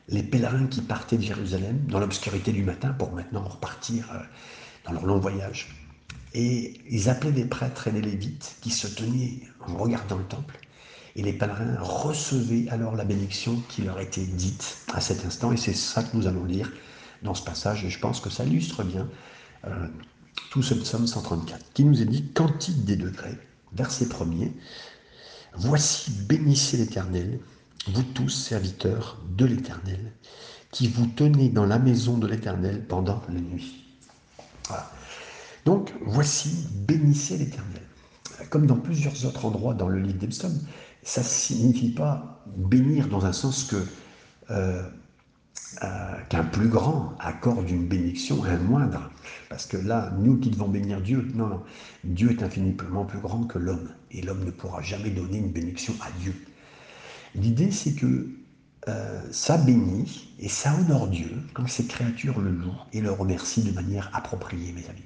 les 0.08 0.22
pèlerins 0.22 0.66
qui 0.66 0.80
partaient 0.80 1.18
de 1.18 1.22
Jérusalem 1.22 1.78
dans 1.88 2.00
l'obscurité 2.00 2.52
du 2.52 2.62
matin 2.62 2.92
pour 2.92 3.12
maintenant 3.12 3.44
repartir 3.44 4.10
euh, 4.12 4.18
dans 4.84 4.92
leur 4.92 5.06
long 5.06 5.18
voyage. 5.18 5.68
Et 6.34 6.80
ils 6.88 7.08
appelaient 7.08 7.32
les 7.32 7.44
prêtres 7.44 7.88
et 7.88 7.92
les 7.92 8.00
lévites 8.00 8.56
qui 8.60 8.70
se 8.70 8.86
tenaient 8.86 9.40
en 9.66 9.76
regardant 9.76 10.16
le 10.16 10.24
temple. 10.24 10.58
Et 11.16 11.22
les 11.22 11.32
pèlerins 11.32 11.76
recevaient 11.80 12.68
alors 12.70 12.94
la 12.96 13.04
bénédiction 13.04 13.60
qui 13.68 13.82
leur 13.82 13.98
était 14.00 14.24
dite 14.24 14.78
à 14.92 15.00
cet 15.00 15.24
instant. 15.26 15.52
Et 15.52 15.56
c'est 15.56 15.74
ça 15.74 16.02
que 16.02 16.16
nous 16.16 16.26
allons 16.26 16.44
lire 16.44 16.72
dans 17.22 17.34
ce 17.34 17.42
passage. 17.42 17.84
Et 17.84 17.90
je 17.90 17.98
pense 17.98 18.20
que 18.20 18.30
ça 18.30 18.44
illustre 18.44 18.84
bien 18.84 19.08
euh, 19.66 19.88
tout 20.50 20.62
ce 20.62 20.74
psaume 20.74 21.06
134 21.06 21.72
qui 21.74 21.84
nous 21.84 22.00
est 22.00 22.06
dit 22.06 22.30
Cantique 22.32 22.84
des 22.84 22.96
degrés, 22.96 23.36
verset 23.72 24.06
1er. 24.06 24.52
Voici 25.54 26.12
bénissez 26.12 26.76
l'Éternel 26.76 27.40
vous 27.92 28.02
tous 28.02 28.28
serviteurs 28.28 29.18
de 29.36 29.44
l'Éternel, 29.44 30.12
qui 30.70 30.88
vous 30.88 31.06
tenez 31.06 31.48
dans 31.48 31.66
la 31.66 31.78
maison 31.78 32.18
de 32.18 32.26
l'Éternel 32.26 32.86
pendant 32.86 33.22
la 33.28 33.40
nuit. 33.40 33.84
Donc, 35.64 35.92
voici, 36.02 36.66
bénissez 36.74 37.38
l'Éternel. 37.38 37.82
Comme 38.50 38.66
dans 38.66 38.76
plusieurs 38.76 39.26
autres 39.26 39.44
endroits 39.44 39.74
dans 39.74 39.88
le 39.88 40.00
livre 40.00 40.18
des 40.18 40.28
psaumes, 40.28 40.60
ça 41.02 41.20
ne 41.20 41.26
signifie 41.26 41.90
pas 41.90 42.42
bénir 42.56 43.08
dans 43.08 43.26
un 43.26 43.32
sens 43.32 43.64
que 43.64 43.76
euh, 44.50 44.82
euh, 45.82 46.14
qu'un 46.30 46.44
plus 46.44 46.68
grand 46.68 47.14
accorde 47.18 47.68
une 47.68 47.86
bénédiction 47.86 48.42
à 48.44 48.48
un 48.50 48.58
moindre. 48.58 49.10
Parce 49.50 49.66
que 49.66 49.76
là, 49.76 50.12
nous 50.18 50.38
qui 50.38 50.50
devons 50.50 50.68
bénir 50.68 51.00
Dieu, 51.00 51.28
non, 51.34 51.48
non, 51.48 51.62
Dieu 52.04 52.30
est 52.30 52.42
infiniment 52.42 53.04
plus 53.04 53.20
grand 53.20 53.44
que 53.44 53.58
l'homme, 53.58 53.90
et 54.10 54.22
l'homme 54.22 54.44
ne 54.44 54.50
pourra 54.50 54.80
jamais 54.80 55.10
donner 55.10 55.38
une 55.38 55.52
bénédiction 55.52 55.94
à 56.00 56.10
Dieu. 56.20 56.34
L'idée, 57.34 57.70
c'est 57.70 57.94
que 57.94 58.30
euh, 58.88 59.20
ça 59.32 59.58
bénit 59.58 60.34
et 60.38 60.48
ça 60.48 60.74
honore 60.74 61.08
Dieu 61.08 61.30
quand 61.54 61.66
ses 61.66 61.86
créatures 61.86 62.40
le 62.40 62.50
louent 62.50 62.80
et 62.92 63.00
le 63.00 63.10
remercient 63.10 63.62
de 63.62 63.72
manière 63.72 64.10
appropriée, 64.14 64.72
mes 64.72 64.88
amis. 64.88 65.04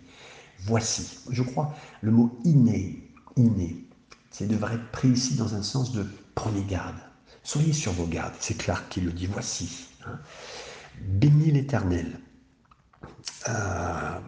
Voici, 0.61 1.19
je 1.31 1.43
crois, 1.43 1.75
le 2.01 2.13
mot 2.13 2.39
inné, 2.45 3.11
inné, 3.37 3.85
c'est 4.31 4.47
devrait 4.47 4.75
être 4.75 4.91
pris 4.93 5.09
ici 5.09 5.35
dans 5.35 5.55
un 5.55 5.63
sens 5.63 5.93
de 5.93 6.07
prenez 6.35 6.63
garde, 6.63 6.97
soyez 7.43 7.73
sur 7.73 7.93
vos 7.93 8.07
gardes. 8.07 8.35
C'est 8.41 8.57
Clark 8.57 8.89
qui 8.89 9.01
le 9.01 9.13
dit, 9.13 9.27
voici. 9.27 9.89
Hein. 10.07 10.19
Bénis 11.01 11.51
l'Éternel. 11.51 12.19
Euh, 13.49 14.19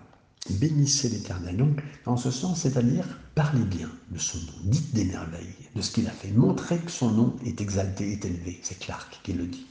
bénissez 0.50 1.08
l'Éternel. 1.08 1.56
Donc, 1.56 1.80
dans 2.04 2.16
ce 2.16 2.30
sens, 2.30 2.60
c'est-à-dire, 2.62 3.06
parlez 3.34 3.64
bien 3.64 3.90
de 4.10 4.18
son 4.18 4.38
nom, 4.38 4.52
dites 4.64 4.94
des 4.94 5.04
merveilles, 5.04 5.54
de 5.74 5.82
ce 5.82 5.90
qu'il 5.90 6.06
a 6.06 6.10
fait, 6.10 6.30
montrez 6.30 6.78
que 6.78 6.90
son 6.90 7.10
nom 7.10 7.36
est 7.44 7.60
exalté, 7.60 8.12
est 8.12 8.24
élevé. 8.24 8.60
C'est 8.62 8.78
Clark 8.78 9.20
qui 9.22 9.32
le 9.32 9.46
dit. 9.46 9.66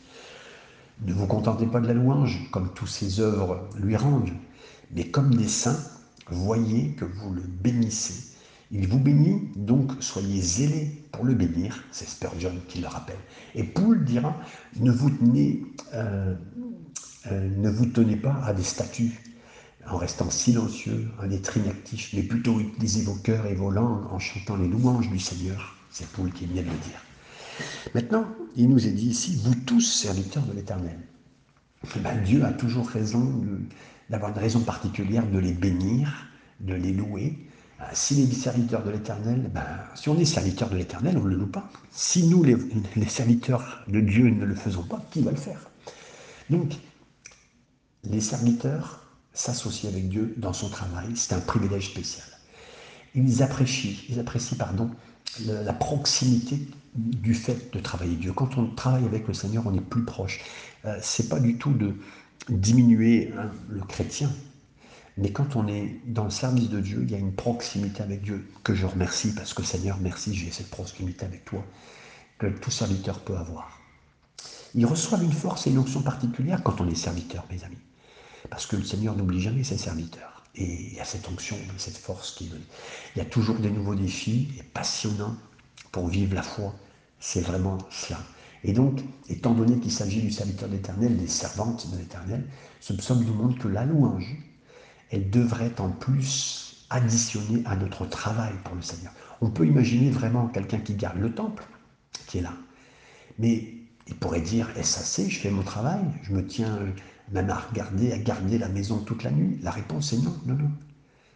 Ne 1.06 1.14
vous 1.14 1.28
contentez 1.28 1.66
pas 1.66 1.80
de 1.80 1.88
la 1.88 1.94
louange, 1.94 2.50
comme 2.52 2.74
tous 2.74 2.88
ses 2.88 3.20
œuvres 3.20 3.68
lui 3.78 3.96
rendent, 3.96 4.32
mais 4.96 5.10
comme 5.10 5.36
des 5.36 5.48
saints, 5.48 5.80
voyez 6.30 6.92
que 6.92 7.06
vous 7.06 7.34
le 7.34 7.42
bénissez. 7.42 8.32
Il 8.72 8.88
vous 8.88 9.00
bénit, 9.00 9.52
donc 9.56 9.92
soyez 10.00 10.42
zélés 10.42 11.04
pour 11.12 11.26
le 11.26 11.36
bénir, 11.36 11.84
c'est 11.92 12.08
Spurgeon 12.08 12.56
qui 12.68 12.80
le 12.80 12.88
rappelle. 12.88 13.20
Et 13.54 13.64
Poul 13.64 14.04
dira, 14.04 14.36
ne 14.80 14.92
vous 14.92 15.12
tenez, 15.12 15.64
euh, 15.94 16.34
euh, 17.32 17.50
ne 17.58 17.70
vous 17.70 17.86
tenez 17.86 18.16
pas 18.16 18.42
à 18.44 18.54
des 18.54 18.64
statues 18.64 19.20
en 19.90 19.98
restant 19.98 20.30
silencieux, 20.30 21.10
en 21.22 21.30
être 21.30 21.58
inactif, 21.58 22.12
mais 22.14 22.24
plutôt 22.24 22.60
vos 23.06 23.16
cœurs 23.16 23.46
et 23.46 23.56
vos 23.56 23.72
langues 23.72 24.06
en 24.12 24.20
chantant 24.20 24.56
les 24.56 24.68
louanges 24.68 25.10
du 25.10 25.20
Seigneur. 25.20 25.76
C'est 25.90 26.08
Paul 26.10 26.32
qui 26.32 26.46
vient 26.46 26.64
de 26.64 26.70
le 26.70 26.74
dire. 26.74 27.02
Maintenant, 27.94 28.26
il 28.56 28.70
nous 28.70 28.88
est 28.88 28.92
dit 28.92 29.10
ici, 29.10 29.40
vous 29.44 29.56
tous 29.56 29.82
serviteurs 29.82 30.44
de 30.44 30.54
l'Éternel. 30.54 31.00
Ben, 31.98 32.24
Dieu 32.24 32.44
a 32.46 32.52
toujours 32.52 32.88
raison 32.88 33.44
d'avoir 34.10 34.32
une 34.32 34.40
raison 34.40 34.62
particulière 34.62 35.28
de 35.28 35.38
les 35.38 35.54
bénir, 35.54 36.30
de 36.62 36.74
les 36.74 36.94
louer. 36.94 37.38
Euh, 37.82 37.84
si 37.94 38.16
les 38.16 38.32
serviteurs 38.34 38.84
de 38.84 38.92
l'Éternel, 38.92 39.52
ben, 39.54 39.66
si 39.96 40.08
on 40.10 40.18
est 40.18 40.26
serviteur 40.26 40.70
de 40.70 40.78
l'Éternel, 40.78 41.18
on 41.18 41.24
ne 41.24 41.30
le 41.30 41.36
loue 41.36 41.48
pas. 41.48 41.70
Si 41.92 42.28
nous, 42.28 42.44
les 42.44 43.08
serviteurs 43.08 43.84
de 43.88 44.00
Dieu, 44.00 44.30
ne 44.30 44.46
le 44.46 44.56
faisons 44.56 44.84
pas, 44.84 45.04
qui 45.12 45.22
va 45.22 45.32
le 45.32 45.38
faire? 45.38 45.60
Donc, 46.50 46.74
les 48.04 48.22
serviteurs 48.22 49.03
s'associer 49.34 49.90
avec 49.90 50.10
Dieu 50.10 50.34
dans 50.38 50.54
son 50.54 50.70
travail, 50.70 51.08
c'est 51.16 51.34
un 51.34 51.40
privilège 51.40 51.90
spécial. 51.90 52.26
Ils 53.16 53.44
apprécient, 53.44 53.94
ils 54.10 54.20
apprécient 54.20 54.58
pardon, 54.58 54.90
la, 55.46 55.74
proximité 55.74 56.60
du 56.96 57.34
fait 57.34 57.74
de 57.74 57.80
travailler 57.80 58.16
Dieu. 58.16 58.34
Quand 58.34 58.58
on 58.58 58.68
travaille 58.68 59.06
avec 59.06 59.28
le 59.28 59.34
Seigneur, 59.34 59.64
on 59.66 59.74
est 59.74 59.82
plus 59.82 60.04
proche. 60.04 60.42
Euh, 60.86 60.98
c'est 61.02 61.30
pas 61.30 61.40
du 61.40 61.58
tout 61.58 61.74
de 61.74 61.96
diminuer 62.50 63.32
hein, 63.38 63.50
le 63.70 63.82
chrétien, 63.82 64.30
mais 65.18 65.32
quand 65.32 65.56
on 65.56 65.68
est 65.68 66.00
dans 66.06 66.26
le 66.26 66.32
service 66.32 66.70
de 66.70 66.80
Dieu, 66.80 67.02
il 67.04 67.12
y 67.12 67.16
a 67.16 67.20
une 67.20 67.34
proximité 67.34 68.02
avec 68.02 68.22
Dieu 68.24 68.48
que 68.64 68.74
je 68.74 68.86
remercie 68.86 69.34
parce 69.34 69.54
que 69.54 69.64
Seigneur, 69.64 69.98
merci, 70.02 70.34
j'ai 70.36 70.52
cette 70.52 70.70
proximité 70.70 71.26
avec 71.26 71.46
toi 71.46 71.64
que 72.40 72.48
tout 72.48 72.72
serviteur 72.72 73.20
peut 73.20 73.38
avoir. 73.38 73.80
Ils 74.76 74.88
reçoivent 74.88 75.24
une 75.24 75.32
force 75.32 75.68
et 75.68 75.70
une 75.70 75.78
onction 75.78 76.02
particulière 76.02 76.64
quand 76.64 76.82
on 76.82 76.90
est 76.90 76.96
serviteur, 76.96 77.46
mes 77.52 77.64
amis. 77.64 77.78
Parce 78.50 78.66
que 78.66 78.76
le 78.76 78.84
Seigneur 78.84 79.16
n'oublie 79.16 79.42
jamais 79.42 79.64
ses 79.64 79.78
serviteurs. 79.78 80.44
Et 80.56 80.90
il 80.92 80.94
y 80.94 81.00
a 81.00 81.06
cette 81.06 81.28
onction, 81.28 81.58
cette 81.78 81.98
force 81.98 82.32
qui 82.32 82.52
Il 83.16 83.20
y 83.20 83.22
a 83.22 83.26
toujours 83.26 83.58
des 83.58 83.72
nouveaux 83.72 83.96
défis 83.96 84.50
et 84.60 84.64
passionnants 84.64 85.36
pour 85.92 86.08
vivre 86.08 86.36
la 86.36 86.44
foi. 86.44 86.76
C'est 87.20 87.42
vraiment 87.42 87.78
cela. 87.90 88.20
Et 88.64 88.74
donc, 88.74 89.02
étant 89.30 89.54
donné 89.54 89.80
qu'il 89.80 89.92
s'agit 89.92 90.22
du 90.22 90.32
serviteur 90.32 90.70
de 90.70 90.76
l'Éternel, 90.76 91.18
des 91.18 91.28
servantes 91.28 91.92
de 91.92 91.98
l'Éternel, 91.98 92.46
ce 92.80 92.94
psaume 92.94 93.24
nous 93.24 93.34
montre 93.34 93.60
que 93.60 93.68
la 93.68 93.86
louange, 93.86 94.38
elle 95.10 95.30
devrait 95.30 95.80
en 95.80 95.90
plus 95.90 96.86
additionner 96.90 97.64
à 97.66 97.76
notre 97.76 98.06
travail 98.06 98.54
pour 98.64 98.76
le 98.76 98.82
Seigneur. 98.82 99.12
On 99.42 99.50
peut 99.50 99.66
imaginer 99.66 100.12
vraiment 100.12 100.48
quelqu'un 100.48 100.80
qui 100.80 100.94
garde 100.96 101.18
le 101.18 101.34
temple, 101.34 101.64
qui 102.28 102.38
est 102.38 102.42
là. 102.42 102.54
Mais 103.40 103.74
il 104.08 104.16
pourrait 104.16 104.42
dire, 104.42 104.70
est-ce 104.78 105.00
assez? 105.00 105.30
Je 105.30 105.40
fais 105.40 105.50
mon 105.50 105.64
travail, 105.64 106.02
je 106.24 106.32
me 106.34 106.46
tiens 106.46 106.80
même 107.32 107.50
à 107.50 107.56
regarder, 107.56 108.12
à 108.12 108.18
garder 108.18 108.58
la 108.58 108.70
maison 108.70 109.00
toute 109.00 109.24
la 109.24 109.32
nuit 109.32 109.60
La 109.62 109.72
réponse 109.72 110.14
est 110.14 110.18
non, 110.18 110.36
non, 110.46 110.56
non. 110.56 110.72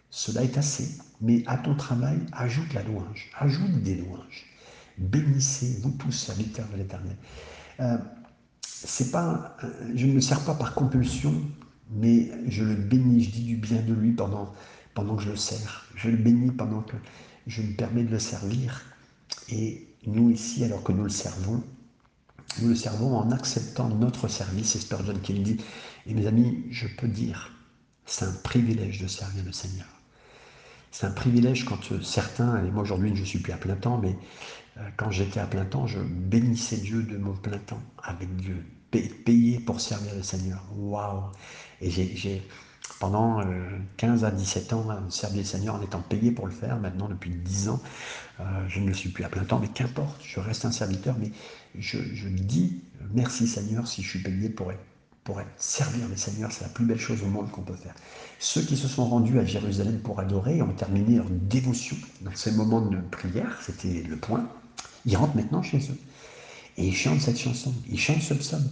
Cela 0.09 0.43
est 0.43 0.57
assez. 0.57 0.97
Mais 1.21 1.43
à 1.47 1.57
ton 1.57 1.75
travail, 1.75 2.19
ajoute 2.31 2.73
la 2.73 2.83
louange, 2.83 3.29
ajoute 3.39 3.81
des 3.83 3.95
louanges. 3.95 4.45
Bénissez, 4.97 5.79
vous 5.81 5.91
tous, 5.91 6.11
serviteurs 6.11 6.67
de 6.71 6.77
l'Éternel. 6.77 7.15
Euh, 7.79 7.97
c'est 8.61 9.11
pas, 9.11 9.57
je 9.95 10.05
ne 10.05 10.13
me 10.13 10.19
sers 10.19 10.43
pas 10.43 10.53
par 10.53 10.73
compulsion, 10.75 11.33
mais 11.91 12.31
je 12.47 12.63
le 12.63 12.75
bénis, 12.75 13.23
je 13.23 13.31
dis 13.31 13.43
du 13.43 13.55
bien 13.55 13.81
de 13.81 13.93
lui 13.93 14.11
pendant, 14.11 14.53
pendant 14.93 15.15
que 15.15 15.23
je 15.23 15.29
le 15.29 15.35
sers. 15.35 15.85
Je 15.95 16.09
le 16.09 16.17
bénis 16.17 16.51
pendant 16.51 16.81
que 16.81 16.95
je 17.47 17.61
me 17.61 17.73
permets 17.73 18.03
de 18.03 18.11
le 18.11 18.19
servir. 18.19 18.83
Et 19.49 19.87
nous 20.05 20.29
ici, 20.29 20.63
alors 20.63 20.83
que 20.83 20.91
nous 20.91 21.03
le 21.03 21.09
servons, 21.09 21.63
nous 22.61 22.69
le 22.69 22.75
servons 22.75 23.17
en 23.17 23.31
acceptant 23.31 23.89
notre 23.89 24.27
service. 24.27 24.71
C'est 24.71 24.79
Spurgeon 24.79 25.19
qui 25.21 25.33
le 25.33 25.43
dit. 25.43 25.57
Et 26.05 26.13
mes 26.13 26.27
amis, 26.27 26.65
je 26.71 26.87
peux 26.87 27.07
dire, 27.07 27.51
c'est 28.05 28.25
un 28.25 28.33
privilège 28.43 29.01
de 29.01 29.07
servir 29.07 29.43
le 29.45 29.51
Seigneur. 29.51 29.87
C'est 30.91 31.05
un 31.05 31.11
privilège 31.11 31.65
quand 31.65 31.91
euh, 31.91 32.01
certains, 32.01 32.63
et 32.63 32.71
moi 32.71 32.83
aujourd'hui 32.83 33.11
je 33.13 33.21
ne 33.21 33.25
suis 33.25 33.39
plus 33.39 33.53
à 33.53 33.57
plein 33.57 33.75
temps, 33.75 33.97
mais 33.97 34.17
euh, 34.77 34.89
quand 34.95 35.11
j'étais 35.11 35.39
à 35.39 35.45
plein 35.45 35.65
temps, 35.65 35.85
je 35.85 35.99
bénissais 35.99 36.77
Dieu 36.77 37.03
de 37.03 37.17
mon 37.17 37.33
plein 37.33 37.57
temps 37.59 37.81
avec 38.03 38.33
Dieu, 38.37 38.65
payé 38.89 39.59
pour 39.59 39.81
servir 39.81 40.15
le 40.15 40.23
Seigneur. 40.23 40.63
Waouh 40.75 41.23
Et 41.81 41.91
j'ai 41.91 42.41
pendant 42.99 43.41
15 43.97 44.23
euh, 44.23 44.27
à 44.27 44.31
17 44.31 44.73
ans, 44.73 44.87
servir 45.09 45.39
le 45.39 45.45
Seigneur 45.45 45.75
en 45.75 45.81
étant 45.81 46.01
payé 46.01 46.31
pour 46.31 46.47
le 46.47 46.53
faire. 46.53 46.77
Maintenant, 46.79 47.07
depuis 47.07 47.29
10 47.29 47.69
ans, 47.69 47.81
je 48.67 48.79
ne 48.79 48.87
le 48.87 48.93
suis 48.93 49.09
plus 49.09 49.23
à 49.23 49.29
plein 49.29 49.43
temps, 49.43 49.59
mais 49.59 49.67
qu'importe, 49.67 50.21
je 50.23 50.39
reste 50.39 50.65
un 50.65 50.71
serviteur, 50.71 51.15
mais 51.19 51.31
je, 51.77 51.97
dis 52.27 52.81
merci 53.13 53.47
Seigneur 53.47 53.87
si 53.87 54.03
je 54.03 54.09
suis 54.09 54.19
payé 54.19 54.49
pour 54.49 54.71
pour 55.23 55.41
être 55.41 55.51
servir 55.57 56.07
le 56.07 56.15
Seigneur, 56.15 56.53
c'est 56.53 56.63
la 56.63 56.69
plus 56.69 56.85
belle 56.85 57.01
chose 57.01 57.21
au 57.21 57.25
monde 57.25 57.51
qu'on 57.51 57.61
peut 57.61 57.75
faire. 57.75 57.93
Ceux 58.39 58.61
qui 58.61 58.77
se 58.77 58.87
sont 58.87 59.09
rendus 59.09 59.37
à 59.39 59.43
Jérusalem 59.43 59.99
pour 59.99 60.21
adorer 60.21 60.61
ont 60.61 60.71
terminé 60.71 61.17
leur 61.17 61.29
dévotion 61.29 61.97
dans 62.21 62.33
ces 62.33 62.53
moments 62.53 62.79
de 62.79 62.97
prière, 63.11 63.59
c'était 63.61 64.03
le 64.03 64.15
point. 64.15 64.47
Ils 65.05 65.17
rentrent 65.17 65.35
maintenant 65.35 65.61
chez 65.61 65.79
eux. 65.79 65.97
Et 66.77 66.87
ils 66.87 66.95
chantent 66.95 67.19
cette 67.19 67.37
chanson, 67.37 67.73
ils 67.89 67.99
chantent 67.99 68.21
ce 68.21 68.35
psaume. 68.35 68.69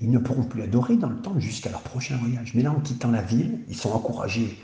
Ils 0.00 0.10
ne 0.10 0.18
pourront 0.18 0.44
plus 0.44 0.62
adorer 0.62 0.96
dans 0.96 1.08
le 1.08 1.20
temps 1.20 1.38
jusqu'à 1.38 1.70
leur 1.70 1.82
prochain 1.82 2.16
voyage. 2.16 2.54
Mais 2.54 2.62
là, 2.62 2.72
en 2.72 2.80
quittant 2.80 3.10
la 3.10 3.22
ville, 3.22 3.60
ils 3.68 3.76
sont 3.76 3.92
encouragés 3.92 4.58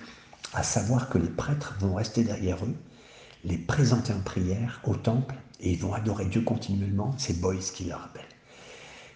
à 0.53 0.63
savoir 0.63 1.09
que 1.09 1.19
les 1.19 1.29
prêtres 1.29 1.77
vont 1.81 1.95
rester 1.95 2.25
derrière 2.25 2.65
eux, 2.65 2.75
les 3.45 3.59
présenter 3.59 4.13
en 4.13 4.21
prière 4.21 4.81
au 4.85 4.97
temple 4.97 5.35
et 5.61 5.73
ils 5.73 5.79
vont 5.79 5.95
adorer 5.95 6.27
Dieu 6.27 6.41
continuellement, 6.41 7.15
c'est 7.19 7.41
Boyce 7.41 7.71
qui 7.71 7.85
le 7.85 7.95
rappelle. 7.95 8.23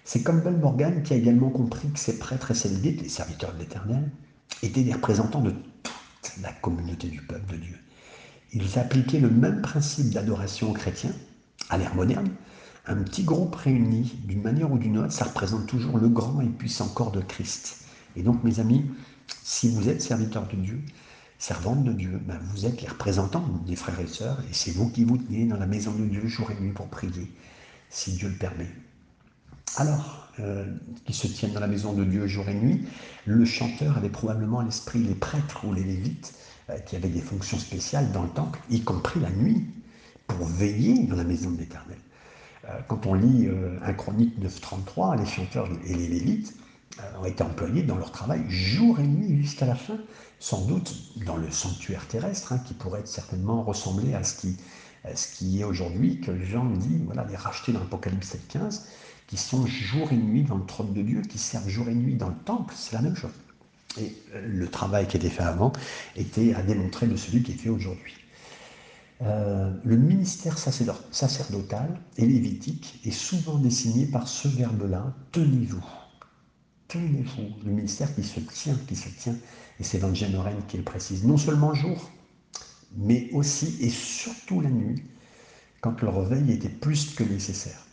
C'est 0.05 0.23
Campbell 0.23 0.57
Morgan 0.57 1.03
qui 1.03 1.15
a 1.15 1.17
également 1.17 1.49
compris 1.51 1.89
que 1.91 1.99
ces 1.99 2.19
prêtres 2.19 2.51
et 2.51 2.55
ces 2.55 2.69
lévites, 2.69 3.03
les 3.03 3.09
serviteurs 3.09 3.55
de 3.55 3.61
l'Éternel, 3.61 4.11
étaient 4.63 4.83
des 4.83 4.93
représentants 4.93 5.41
de 5.41 5.51
toute 5.51 6.43
la 6.43 6.53
communauté 6.53 7.09
du 7.09 7.23
peuple 7.23 7.55
de 7.55 7.57
Dieu. 7.57 7.79
Ils 8.53 8.79
appliquaient 8.79 9.19
le 9.19 9.31
même 9.31 9.63
principe 9.63 10.11
d'adoration 10.11 10.71
aux 10.71 10.75
chrétiens, 10.75 11.15
à 11.71 11.79
l'ère 11.79 11.95
moderne. 11.95 12.29
Un 12.87 12.97
petit 12.97 13.23
groupe 13.23 13.55
réuni 13.55 14.15
d'une 14.25 14.43
manière 14.43 14.71
ou 14.71 14.79
d'une 14.79 14.99
autre, 14.99 15.13
ça 15.13 15.25
représente 15.25 15.67
toujours 15.67 15.97
le 15.97 16.09
grand 16.09 16.41
et 16.43 16.49
puissant 16.49 16.89
corps 16.89 17.13
de 17.13 17.21
Christ. 17.23 17.87
Et 18.15 18.23
donc, 18.23 18.45
mes 18.45 18.61
amis, 18.61 18.85
si 19.43 19.71
vous 19.71 19.89
êtes 19.89 20.03
serviteurs 20.03 20.47
de 20.49 20.57
Dieu, 20.57 20.83
servantes 21.39 21.85
de 21.85 21.93
Dieu, 21.93 22.21
ben, 22.27 22.39
vous 22.53 22.67
êtes 22.67 22.83
les 22.83 22.89
représentants 22.89 23.49
des 23.67 23.77
frères 23.77 24.01
et 24.01 24.07
sœurs, 24.07 24.39
et 24.51 24.53
c'est 24.53 24.71
vous 24.71 24.91
qui 24.91 25.05
vous 25.05 25.17
tenez 25.17 25.47
dans 25.47 25.57
la 25.57 25.67
maison 25.67 25.93
de 25.93 26.05
Dieu 26.05 26.27
jour 26.27 26.51
et 26.51 26.61
nuit 26.61 26.73
pour 26.73 26.89
prier, 26.89 27.33
si 27.89 28.13
Dieu 28.13 28.29
le 28.29 28.37
permet. 28.37 28.71
Alors, 29.77 30.29
euh, 30.41 30.67
qui 31.07 31.13
se 31.13 31.27
tiennent 31.27 31.53
dans 31.53 31.61
la 31.61 31.67
maison 31.67 31.95
de 31.95 32.05
Dieu 32.05 32.27
jour 32.27 32.49
et 32.49 32.55
nuit, 32.55 32.85
le 33.25 33.45
chanteur 33.45 33.97
avait 33.97 34.11
probablement 34.11 34.61
à 34.61 34.65
l'esprit 34.65 35.01
les 35.01 35.15
prêtres 35.15 35.65
ou 35.65 35.73
les 35.73 35.85
lévites, 35.85 36.35
euh, 36.71 36.79
qui 36.81 36.97
avaient 36.97 37.09
des 37.09 37.21
fonctions 37.21 37.59
spéciales 37.59 38.13
dans 38.13 38.23
le 38.23 38.31
temple, 38.31 38.61
y 38.71 38.83
compris 38.83 39.21
la 39.21 39.31
nuit, 39.31 39.67
pour 40.27 40.47
veiller 40.47 41.07
dans 41.07 41.17
la 41.17 41.25
maison 41.25 41.51
de 41.51 41.59
l'Éternel. 41.59 41.99
Euh, 42.69 42.79
quand 42.89 43.07
on 43.07 43.15
lit 43.15 43.49
un 43.83 43.93
chronique 43.93 44.39
9.33, 44.41 45.19
les 45.19 45.27
chanteurs 45.27 45.69
et 45.87 45.95
les 45.95 46.09
lévites, 46.09 46.55
euh, 47.01 47.21
ont 47.21 47.25
été 47.25 47.43
employés 47.43 47.83
dans 47.83 47.97
leur 47.97 48.13
travail 48.13 48.49
jour 48.49 49.01
et 49.01 49.07
nuit 49.07 49.43
jusqu'à 49.43 49.67
la 49.67 49.75
fin, 49.75 49.99
sans 50.39 50.65
doute 50.67 50.95
dans 51.27 51.37
le 51.37 51.51
sanctuaire 51.51 52.07
terrestre, 52.07 52.53
hein, 52.53 52.61
qui 52.65 52.73
pourrait 52.75 53.05
certainement 53.05 53.65
ressembler 53.65 54.15
à 54.15 54.23
ce 54.23 54.37
qui, 54.37 55.61
est 55.61 55.65
aujourd'hui, 55.65 56.21
que 56.21 56.41
Jean 56.45 56.67
dit, 56.67 57.01
voilà, 57.05 57.25
les 57.25 57.35
rachetés 57.35 57.73
dans 57.73 57.81
l'Apocalypse 57.81 58.37
7.15, 58.53 58.83
qui 59.27 59.37
sont 59.37 59.67
jour 59.67 60.13
et 60.13 60.17
nuit 60.17 60.45
dans 60.45 60.57
le 60.57 60.67
trône 60.67 60.93
de 60.93 61.03
Dieu, 61.03 61.23
qui 61.23 61.39
servent 61.39 61.69
jour 61.69 61.89
et 61.89 61.95
nuit 61.95 62.15
dans 62.15 62.29
le 62.29 62.37
temple, 62.45 62.73
c'est 62.77 62.95
la 62.95 63.03
même 63.03 63.17
chose. 63.17 63.33
Et 64.01 64.15
euh, 64.35 64.47
le 64.47 64.69
travail 64.69 65.09
qui 65.09 65.17
était 65.17 65.31
fait 65.31 65.43
avant 65.43 65.73
était 66.15 66.55
à 66.55 66.63
démontrer 66.63 67.09
de 67.09 67.17
celui 67.17 67.43
qui 67.43 67.53
est 67.53 67.57
fait 67.57 67.71
aujourd'hui. 67.71 68.15
Euh, 69.23 69.73
le 69.85 69.97
ministère 69.97 70.59
sacerdotal 70.59 72.01
et 72.17 72.27
lévitique 72.27 73.01
est 73.05 73.13
souvent 73.13 73.59
désigné 73.59 74.07
par 74.07 74.27
ce 74.27 74.49
verbe-là, 74.49 75.15
tenez-vous. 75.33 75.85
Tenez-vous. 76.89 77.65
Le 77.65 77.71
ministère 77.71 78.15
qui 78.15 78.25
se 78.25 78.41
tient, 78.41 78.77
qui 78.87 78.97
se 78.97 79.09
tient. 79.09 79.37
Et 79.81 79.85
c'est 79.85 79.99
Van 79.99 80.15
Gemeren 80.15 80.57
qui 80.67 80.77
le 80.77 80.83
précise. 80.83 81.25
Non 81.25 81.37
seulement 81.37 81.71
le 81.71 81.77
jour, 81.77 82.11
mais 82.97 83.31
aussi 83.33 83.77
et 83.81 83.91
surtout 83.91 84.61
la 84.61 84.71
nuit, 84.71 85.03
quand 85.81 86.01
le 86.03 86.09
réveil 86.09 86.53
était 86.53 86.69
plus 86.69 87.15
que 87.15 87.25
nécessaire. 87.25 87.87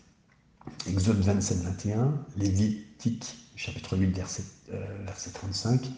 Exode 0.87 1.19
27, 1.19 1.57
21, 1.59 2.25
Lévitique, 2.37 3.35
chapitre 3.55 3.97
8, 3.97 4.15
verset, 4.15 4.43
euh, 4.73 5.05
verset 5.05 5.31
35, 5.31 5.89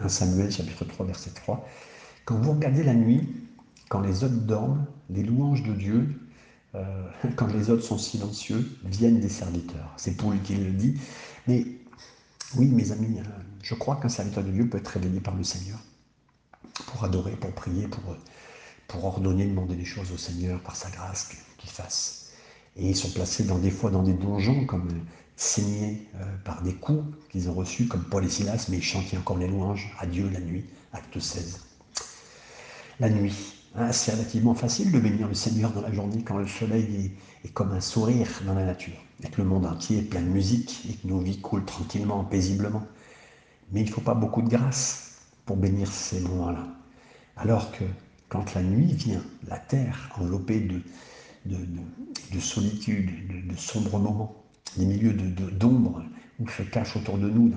1 0.00 0.08
Samuel, 0.08 0.52
chapitre 0.52 0.84
3, 0.84 1.06
verset 1.06 1.30
3. 1.30 1.66
Quand 2.24 2.38
vous 2.38 2.52
regardez 2.52 2.82
la 2.82 2.94
nuit, 2.94 3.26
quand 3.88 4.00
les 4.00 4.24
autres 4.24 4.34
dorment, 4.34 4.86
les 5.10 5.22
louanges 5.22 5.62
de 5.62 5.72
Dieu, 5.72 6.20
euh, 6.74 7.08
quand 7.36 7.46
les 7.52 7.70
autres 7.70 7.84
sont 7.84 7.98
silencieux, 7.98 8.68
viennent 8.84 9.20
des 9.20 9.28
serviteurs. 9.28 9.92
C'est 9.96 10.16
Paul 10.16 10.40
qui 10.42 10.56
le 10.56 10.72
dit. 10.72 10.98
Mais 11.46 11.66
oui, 12.56 12.66
mes 12.66 12.92
amis, 12.92 13.18
hein, 13.20 13.30
je 13.62 13.74
crois 13.74 13.96
qu'un 13.96 14.08
serviteur 14.08 14.44
de 14.44 14.50
Dieu 14.50 14.68
peut 14.68 14.78
être 14.78 14.88
réveillé 14.88 15.20
par 15.20 15.34
le 15.34 15.44
Seigneur 15.44 15.78
pour 16.86 17.04
adorer, 17.04 17.32
pour 17.32 17.52
prier, 17.52 17.88
pour, 18.88 19.04
ordonner, 19.04 19.46
demander 19.46 19.76
des 19.76 19.84
choses 19.84 20.12
au 20.12 20.16
Seigneur 20.16 20.60
par 20.60 20.76
sa 20.76 20.90
grâce 20.90 21.30
qu'il 21.58 21.70
fasse. 21.70 22.30
Et 22.76 22.90
ils 22.90 22.96
sont 22.96 23.10
placés 23.10 23.44
dans 23.44 23.58
des 23.58 23.70
fois 23.70 23.90
dans 23.90 24.02
des 24.02 24.12
donjons, 24.12 24.66
comme 24.66 24.88
euh, 24.88 25.00
saignés 25.36 26.08
euh, 26.16 26.24
par 26.44 26.62
des 26.62 26.74
coups 26.74 27.04
qu'ils 27.30 27.48
ont 27.48 27.54
reçus, 27.54 27.86
comme 27.86 28.04
Paul 28.04 28.24
et 28.24 28.28
Silas, 28.28 28.66
mais 28.68 28.78
ils 28.78 28.82
chantaient 28.82 29.16
encore 29.16 29.38
les 29.38 29.48
louanges 29.48 29.94
à 29.98 30.06
Dieu 30.06 30.28
la 30.30 30.40
nuit, 30.40 30.64
acte 30.92 31.18
16. 31.18 31.60
La 33.00 33.10
nuit, 33.10 33.53
hein, 33.76 33.92
c'est 33.92 34.12
relativement 34.12 34.54
facile 34.54 34.92
de 34.92 34.98
bénir 34.98 35.28
le 35.28 35.34
Seigneur 35.34 35.72
dans 35.72 35.82
la 35.82 35.92
journée 35.92 36.22
quand 36.22 36.38
le 36.38 36.46
soleil 36.46 37.12
est, 37.44 37.52
comme 37.52 37.72
un 37.72 37.80
sourire 37.80 38.28
dans 38.46 38.54
la 38.54 38.64
nature, 38.64 38.96
et 39.22 39.28
que 39.28 39.42
le 39.42 39.48
monde 39.48 39.66
entier 39.66 39.98
est 39.98 40.02
plein 40.02 40.22
de 40.22 40.28
musique, 40.28 40.86
et 40.88 40.94
que 40.94 41.06
nos 41.06 41.20
vies 41.20 41.40
coulent 41.40 41.64
tranquillement, 41.64 42.24
paisiblement. 42.24 42.86
Mais 43.72 43.80
il 43.82 43.86
ne 43.86 43.92
faut 43.92 44.00
pas 44.00 44.14
beaucoup 44.14 44.42
de 44.42 44.48
grâce 44.48 45.18
pour 45.46 45.56
bénir 45.56 45.90
ces 45.92 46.20
moments-là. 46.20 46.66
Alors 47.36 47.72
que 47.72 47.84
quand 48.28 48.54
la 48.54 48.62
nuit 48.62 48.92
vient, 48.92 49.22
la 49.48 49.58
terre 49.58 50.10
enveloppée 50.18 50.60
de, 50.60 50.80
de, 51.46 52.40
solitude, 52.40 53.46
de, 53.46 53.56
sombres 53.56 53.98
moments, 53.98 54.44
des 54.76 54.86
milieux 54.86 55.12
d'ombre 55.12 56.02
où 56.40 56.48
se 56.48 56.62
cachent 56.62 56.96
autour 56.96 57.18
de 57.18 57.28
nous 57.28 57.52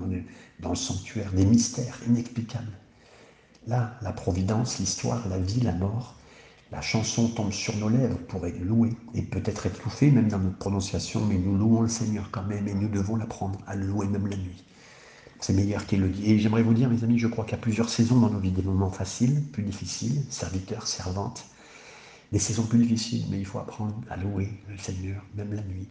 dans 0.60 0.70
le 0.70 0.76
sanctuaire 0.76 1.32
des 1.32 1.46
mystères 1.46 2.00
inexplicables. 2.08 2.78
Là, 3.68 4.00
la 4.02 4.14
providence, 4.14 4.80
l'histoire, 4.80 5.28
la 5.28 5.38
vie, 5.38 5.60
la 5.60 5.74
mort, 5.74 6.16
la 6.72 6.82
chanson 6.82 7.28
tombe 7.30 7.52
sur 7.52 7.76
nos 7.78 7.90
lèvres 7.90 8.18
pour 8.28 8.46
être 8.48 8.60
louée 8.60 8.96
et 9.14 9.22
peut-être 9.22 9.66
étouffée 9.68 10.10
même 10.10 10.30
dans 10.30 10.40
notre 10.40 10.58
prononciation, 10.58 11.26
mais 11.26 11.38
nous 11.38 11.56
louons 11.58 11.82
le 11.82 11.90
Seigneur 11.90 12.32
quand 12.32 12.44
même 12.44 12.68
et 12.68 12.74
nous 12.74 12.88
devons 12.90 13.16
l'apprendre 13.18 13.60
à 13.68 13.76
le 13.76 13.86
louer 13.86 14.08
même 14.08 14.28
la 14.28 14.38
nuit. 14.38 14.64
C'est 15.40 15.54
meilleur 15.54 15.86
qu'il 15.86 16.02
le 16.02 16.10
dit. 16.10 16.32
Et 16.32 16.40
j'aimerais 16.40 16.64
vous 16.64 16.74
dire, 16.74 16.90
mes 16.90 17.04
amis, 17.04 17.20
je 17.20 17.28
crois 17.28 17.46
qu'il 17.46 17.54
y 17.54 17.56
a 17.56 17.60
plusieurs 17.60 17.90
saisons 17.90 18.20
dans 18.20 18.30
nos 18.30 18.40
vies, 18.40 18.52
des 18.54 18.64
moments 18.64 18.92
faciles, 18.92 19.44
plus 19.52 19.64
difficiles, 19.64 20.26
serviteurs, 20.30 20.88
servantes, 20.88 21.48
des 22.32 22.40
saisons 22.40 22.68
plus 22.68 22.80
difficiles, 22.80 23.28
mais 23.30 23.40
il 23.40 23.46
faut 23.46 23.60
apprendre 23.60 24.02
à 24.10 24.18
louer 24.18 24.62
le 24.68 24.78
Seigneur, 24.78 25.26
même 25.36 25.54
la 25.54 25.64
nuit. 25.64 25.90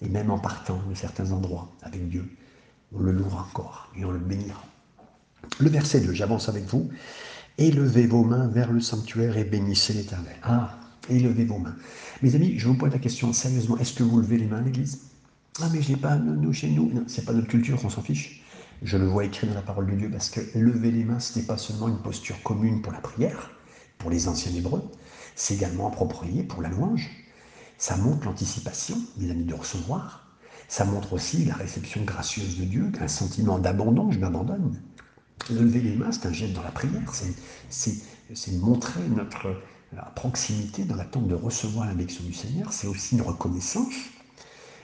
Et 0.00 0.08
même 0.08 0.30
en 0.30 0.38
partant 0.38 0.82
de 0.84 0.94
certains 0.94 1.32
endroits 1.32 1.74
avec 1.82 2.08
Dieu, 2.08 2.30
on 2.92 3.00
le 3.00 3.12
louera 3.12 3.42
encore 3.42 3.88
et 3.96 4.04
on 4.04 4.12
le 4.12 4.20
bénira. 4.20 4.73
Le 5.58 5.68
verset 5.68 6.00
2, 6.00 6.12
j'avance 6.12 6.48
avec 6.48 6.64
vous. 6.64 6.88
Élevez 7.58 8.06
vos 8.06 8.24
mains 8.24 8.48
vers 8.48 8.72
le 8.72 8.80
sanctuaire 8.80 9.36
et 9.36 9.44
bénissez 9.44 9.92
l'Éternel. 9.92 10.36
Ah, 10.42 10.78
élevez 11.08 11.44
vos 11.44 11.58
mains. 11.58 11.76
Mes 12.22 12.34
amis, 12.34 12.58
je 12.58 12.66
vous 12.66 12.74
pose 12.74 12.92
la 12.92 12.98
question 12.98 13.32
sérieusement, 13.32 13.78
est-ce 13.78 13.92
que 13.92 14.02
vous 14.02 14.20
levez 14.20 14.38
les 14.38 14.46
mains 14.46 14.58
à 14.58 14.62
l'Église? 14.62 15.00
Ah, 15.60 15.68
mais 15.72 15.80
je 15.80 15.90
n'ai 15.90 15.96
pas, 15.96 16.16
nous, 16.16 16.52
chez 16.52 16.68
nous. 16.68 16.92
Non, 16.92 17.04
c'est 17.06 17.24
pas 17.24 17.32
notre 17.32 17.46
culture, 17.46 17.78
on 17.84 17.90
s'en 17.90 18.02
fiche. 18.02 18.42
Je 18.82 18.96
le 18.96 19.06
vois 19.06 19.24
écrit 19.24 19.46
dans 19.46 19.54
la 19.54 19.62
parole 19.62 19.88
de 19.88 19.94
Dieu 19.94 20.10
parce 20.10 20.28
que 20.28 20.40
lever 20.58 20.90
les 20.90 21.04
mains, 21.04 21.20
ce 21.20 21.38
n'est 21.38 21.44
pas 21.44 21.56
seulement 21.56 21.88
une 21.88 22.02
posture 22.02 22.42
commune 22.42 22.82
pour 22.82 22.92
la 22.92 22.98
prière, 22.98 23.52
pour 23.98 24.10
les 24.10 24.26
anciens 24.26 24.52
hébreux, 24.52 24.82
c'est 25.36 25.54
également 25.54 25.86
approprié 25.86 26.42
pour 26.42 26.60
la 26.60 26.68
louange. 26.68 27.08
Ça 27.78 27.96
montre 27.96 28.26
l'anticipation, 28.26 28.96
mes 29.16 29.30
amis, 29.30 29.44
de 29.44 29.54
recevoir. 29.54 30.36
Ça 30.68 30.84
montre 30.84 31.12
aussi 31.12 31.44
la 31.44 31.54
réception 31.54 32.02
gracieuse 32.02 32.58
de 32.58 32.64
Dieu, 32.64 32.92
un 33.00 33.08
sentiment 33.08 33.58
d'abandon, 33.58 34.10
je 34.10 34.18
m'abandonne. 34.18 34.82
Lever 35.50 35.80
les 35.80 35.96
mains, 35.96 36.10
c'est 36.12 36.26
un 36.26 36.32
geste 36.32 36.54
dans 36.54 36.62
la 36.62 36.70
prière, 36.70 37.12
c'est 37.68 38.52
montrer 38.52 39.06
notre 39.08 39.60
proximité 40.16 40.84
dans 40.84 40.96
l'attente 40.96 41.28
de 41.28 41.34
recevoir 41.34 41.86
la 41.86 41.92
bénédiction 41.92 42.24
du 42.24 42.32
Seigneur, 42.32 42.72
c'est 42.72 42.86
aussi 42.86 43.14
une 43.14 43.22
reconnaissance. 43.22 43.94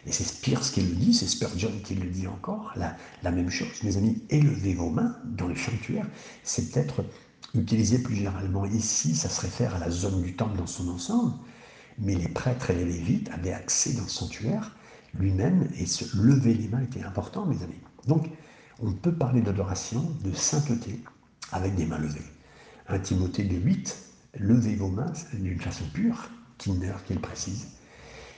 Et 0.06 0.12
c'est 0.12 0.24
Spears 0.24 0.62
qui 0.62 0.80
le 0.80 0.94
dit, 0.94 1.12
c'est 1.12 1.26
Spurgeon 1.26 1.72
qui 1.84 1.94
le 1.94 2.08
dit 2.08 2.26
encore, 2.26 2.72
la, 2.76 2.96
la 3.22 3.30
même 3.30 3.50
chose. 3.50 3.82
Mes 3.82 3.96
amis, 3.96 4.22
élevez 4.30 4.74
vos 4.74 4.88
mains 4.90 5.16
dans 5.24 5.46
le 5.46 5.56
sanctuaire, 5.56 6.06
c'est 6.42 6.70
peut-être 6.70 7.04
utilisé 7.54 7.98
plus 7.98 8.16
généralement 8.16 8.64
ici, 8.66 9.14
ça 9.14 9.28
se 9.28 9.40
réfère 9.40 9.74
à 9.74 9.78
la 9.78 9.90
zone 9.90 10.22
du 10.22 10.36
temple 10.36 10.56
dans 10.56 10.66
son 10.66 10.88
ensemble, 10.88 11.34
mais 11.98 12.14
les 12.14 12.28
prêtres 12.28 12.70
et 12.70 12.74
les 12.74 12.84
lévites 12.84 13.30
avaient 13.30 13.52
accès 13.52 13.92
dans 13.92 14.04
le 14.04 14.08
sanctuaire 14.08 14.76
lui-même, 15.14 15.68
et 15.76 15.86
se 15.86 16.16
lever 16.16 16.54
les 16.54 16.68
mains 16.68 16.82
était 16.82 17.02
important, 17.02 17.44
mes 17.44 17.62
amis. 17.62 17.80
Donc, 18.06 18.30
on 18.83 18.93
peut 18.93 19.12
parler 19.12 19.40
d'adoration, 19.40 20.05
de 20.25 20.33
sainteté, 20.33 21.01
avec 21.53 21.75
des 21.75 21.87
mains 21.87 21.99
levées. 21.99 22.21
Un 22.88 22.99
Timothée 22.99 23.45
de 23.45 23.57
8, 23.57 23.97
levez 24.38 24.77
vos 24.77 24.88
mains 24.88 25.12
d'une 25.35 25.61
façon 25.61 25.85
pure, 25.93 26.31
Kinner 26.59 26.95
qui 27.07 27.14
le 27.14 27.21
précise. 27.21 27.69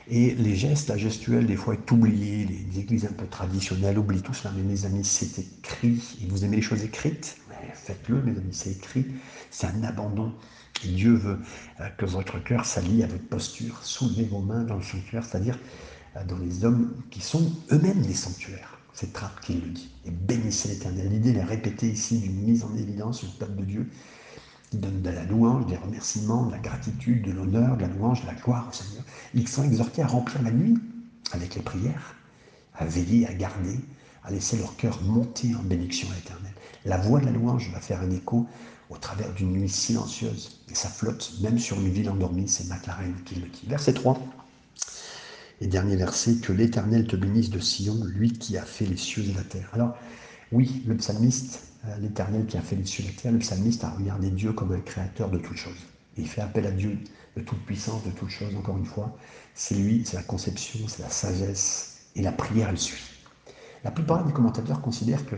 Et 0.09 0.35
les 0.35 0.57
gestes, 0.57 0.89
la 0.89 0.97
gestuelle, 0.97 1.47
des 1.47 1.57
fois, 1.57 1.75
est 1.75 1.91
oublié, 1.93 2.45
les 2.45 2.81
églises 2.81 3.05
un 3.05 3.13
peu 3.13 3.27
traditionnelles 3.27 3.99
oublient 3.99 4.23
tout 4.23 4.35
cela, 4.35 4.53
mais 4.57 4.63
mes 4.63 4.85
amis, 4.85 5.05
c'est 5.05 5.39
écrit, 5.39 6.19
et 6.21 6.27
vous 6.27 6.45
aimez 6.45 6.57
les 6.57 6.63
choses 6.63 6.83
écrites, 6.83 7.37
faites-le, 7.75 8.23
mes 8.23 8.33
amis, 8.33 8.53
c'est 8.53 8.73
écrit, 8.73 9.07
c'est 9.51 9.67
un 9.67 9.83
abandon. 9.85 10.33
Et 10.85 10.89
Dieu 10.89 11.15
veut 11.15 11.39
euh, 11.81 11.89
que 11.91 12.05
votre 12.05 12.43
cœur 12.43 12.65
s'allie 12.65 13.05
à 13.05 13.07
votre 13.07 13.27
posture. 13.29 13.79
Soulevez 13.83 14.25
vos 14.25 14.41
mains 14.41 14.65
dans 14.65 14.77
le 14.77 14.83
sanctuaire, 14.83 15.25
c'est-à-dire 15.25 15.59
euh, 16.17 16.25
dans 16.25 16.39
les 16.39 16.65
hommes 16.65 16.93
qui 17.11 17.21
sont 17.21 17.53
eux-mêmes 17.71 18.03
des 18.03 18.15
sanctuaires. 18.15 18.72
C'est 18.95 19.13
Trappe 19.13 19.41
qui 19.41 19.55
le 19.55 19.69
dit. 19.69 19.91
Et 20.05 20.11
bénissez 20.11 20.69
l'Éternel. 20.69 21.09
L'idée 21.09 21.33
est 21.33 21.45
répétée 21.45 21.91
ici 21.91 22.19
d'une 22.19 22.43
mise 22.43 22.65
en 22.65 22.75
évidence, 22.77 23.23
le 23.23 23.29
peuple 23.39 23.61
de 23.61 23.65
Dieu 23.65 23.91
qui 24.73 24.79
donne 24.79 25.03
de 25.03 25.11
la 25.11 25.25
louange, 25.25 25.67
des 25.67 25.77
remerciements, 25.77 26.47
de 26.47 26.53
la 26.53 26.59
gratitude, 26.59 27.23
de 27.27 27.33
l'honneur, 27.33 27.77
de 27.77 27.83
la 27.83 27.89
louange, 27.89 28.23
de 28.23 28.27
la 28.27 28.35
gloire 28.35 28.67
au 28.71 28.73
Seigneur. 28.73 29.05
Ils 29.35 29.47
sont 29.47 29.65
exhortés 29.65 30.01
à 30.01 30.07
remplir 30.07 30.41
la 30.43 30.51
nuit 30.51 30.79
avec 31.33 31.55
les 31.55 31.61
prières, 31.61 32.17
à 32.75 32.87
veiller, 32.87 33.27
à 33.27 33.35
garder, 33.35 33.79
à 34.25 34.31
laisser 34.31 34.57
leur 34.57 34.75
cœur 34.77 35.03
monter 35.03 35.55
en 35.55 35.63
bénédiction 35.63 36.09
à 36.11 36.15
l'Éternel. 36.15 36.53
La 36.87 36.97
voix 36.97 37.21
de 37.21 37.27
la 37.27 37.33
louange 37.33 37.71
va 37.71 37.81
faire 37.81 38.01
un 38.01 38.11
écho 38.11 38.47
au 38.89 38.97
travers 38.97 39.33
d'une 39.35 39.53
nuit 39.53 39.69
silencieuse. 39.69 40.65
Et 40.71 40.75
ça 40.75 40.89
flotte 40.89 41.35
même 41.43 41.59
sur 41.59 41.79
une 41.79 41.91
ville 41.91 42.09
endormie, 42.09 42.49
c'est 42.49 42.67
McLaren 42.69 43.15
qui 43.27 43.35
le 43.35 43.49
dit. 43.49 43.65
Verset 43.67 43.93
3. 43.93 44.19
Et 45.63 45.69
dernier 45.69 45.95
verset, 45.95 46.39
que 46.39 46.53
l'Éternel 46.53 47.07
te 47.07 47.15
bénisse 47.15 47.49
de 47.49 47.61
Sion, 47.61 47.95
lui 48.05 48.33
qui 48.33 48.59
a 48.59 48.65
fait 48.65 48.85
les 48.85 48.97
cieux 48.97 49.23
et 49.23 49.33
la 49.33 49.45
terre. 49.45 49.71
Alors, 49.73 49.97
oui, 50.51 50.83
le 50.89 50.97
psalmiste, 50.97 51.63
euh, 51.87 51.97
l'Éternel 51.99 52.47
qui 52.47 52.57
a 52.57 52.61
fait 52.63 52.75
les 52.75 52.85
cieux 52.85 53.05
et 53.05 53.07
la 53.07 53.13
terre, 53.13 53.31
le 53.31 53.39
psalmiste 53.39 53.85
a 53.85 53.91
regardé 53.91 54.31
Dieu 54.31 54.53
comme 54.53 54.73
un 54.73 54.81
créateur 54.81 55.31
de 55.31 55.39
toutes 55.39 55.57
choses. 55.57 55.79
Il 56.17 56.27
fait 56.27 56.41
appel 56.41 56.67
à 56.67 56.73
Dieu 56.73 56.99
de 57.37 57.43
toute 57.43 57.65
puissance, 57.65 58.03
de 58.03 58.11
toutes 58.11 58.31
choses, 58.31 58.57
encore 58.57 58.77
une 58.77 58.85
fois. 58.85 59.17
C'est 59.55 59.77
lui, 59.77 60.03
c'est 60.05 60.17
la 60.17 60.25
conception, 60.25 60.81
c'est 60.89 61.03
la 61.03 61.11
sagesse, 61.11 62.09
et 62.17 62.23
la 62.23 62.33
prière, 62.33 62.71
elle 62.71 62.79
suit. 62.79 63.21
La 63.85 63.93
plupart 63.93 64.27
des 64.27 64.33
commentateurs 64.33 64.81
considèrent 64.81 65.25
que 65.27 65.37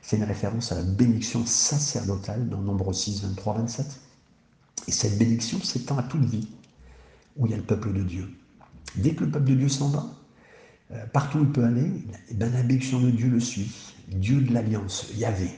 c'est 0.00 0.16
une 0.16 0.24
référence 0.24 0.72
à 0.72 0.76
la 0.76 0.82
bénédiction 0.82 1.44
sacerdotale 1.44 2.48
dans 2.48 2.62
Nombre 2.62 2.94
6, 2.94 3.22
23, 3.22 3.58
27. 3.58 3.86
Et 4.86 4.92
cette 4.92 5.18
bénédiction 5.18 5.60
s'étend 5.60 5.98
à 5.98 6.04
toute 6.04 6.24
vie 6.24 6.48
où 7.36 7.44
il 7.44 7.50
y 7.50 7.54
a 7.54 7.58
le 7.58 7.64
peuple 7.64 7.92
de 7.92 8.02
Dieu. 8.02 8.30
Dès 8.96 9.14
que 9.14 9.24
le 9.24 9.30
peuple 9.30 9.50
de 9.50 9.54
Dieu 9.54 9.68
s'en 9.68 9.88
va, 9.88 10.06
euh, 10.92 11.06
partout 11.12 11.38
où 11.38 11.42
il 11.42 11.52
peut 11.52 11.64
aller, 11.64 11.90
eh 12.30 12.34
ben, 12.34 12.52
la 12.52 12.62
bénédiction 12.62 13.00
de 13.00 13.10
Dieu 13.10 13.28
le 13.28 13.40
suit. 13.40 13.70
Dieu 14.08 14.40
de 14.40 14.54
l'alliance, 14.54 15.10
Yahvé, 15.14 15.50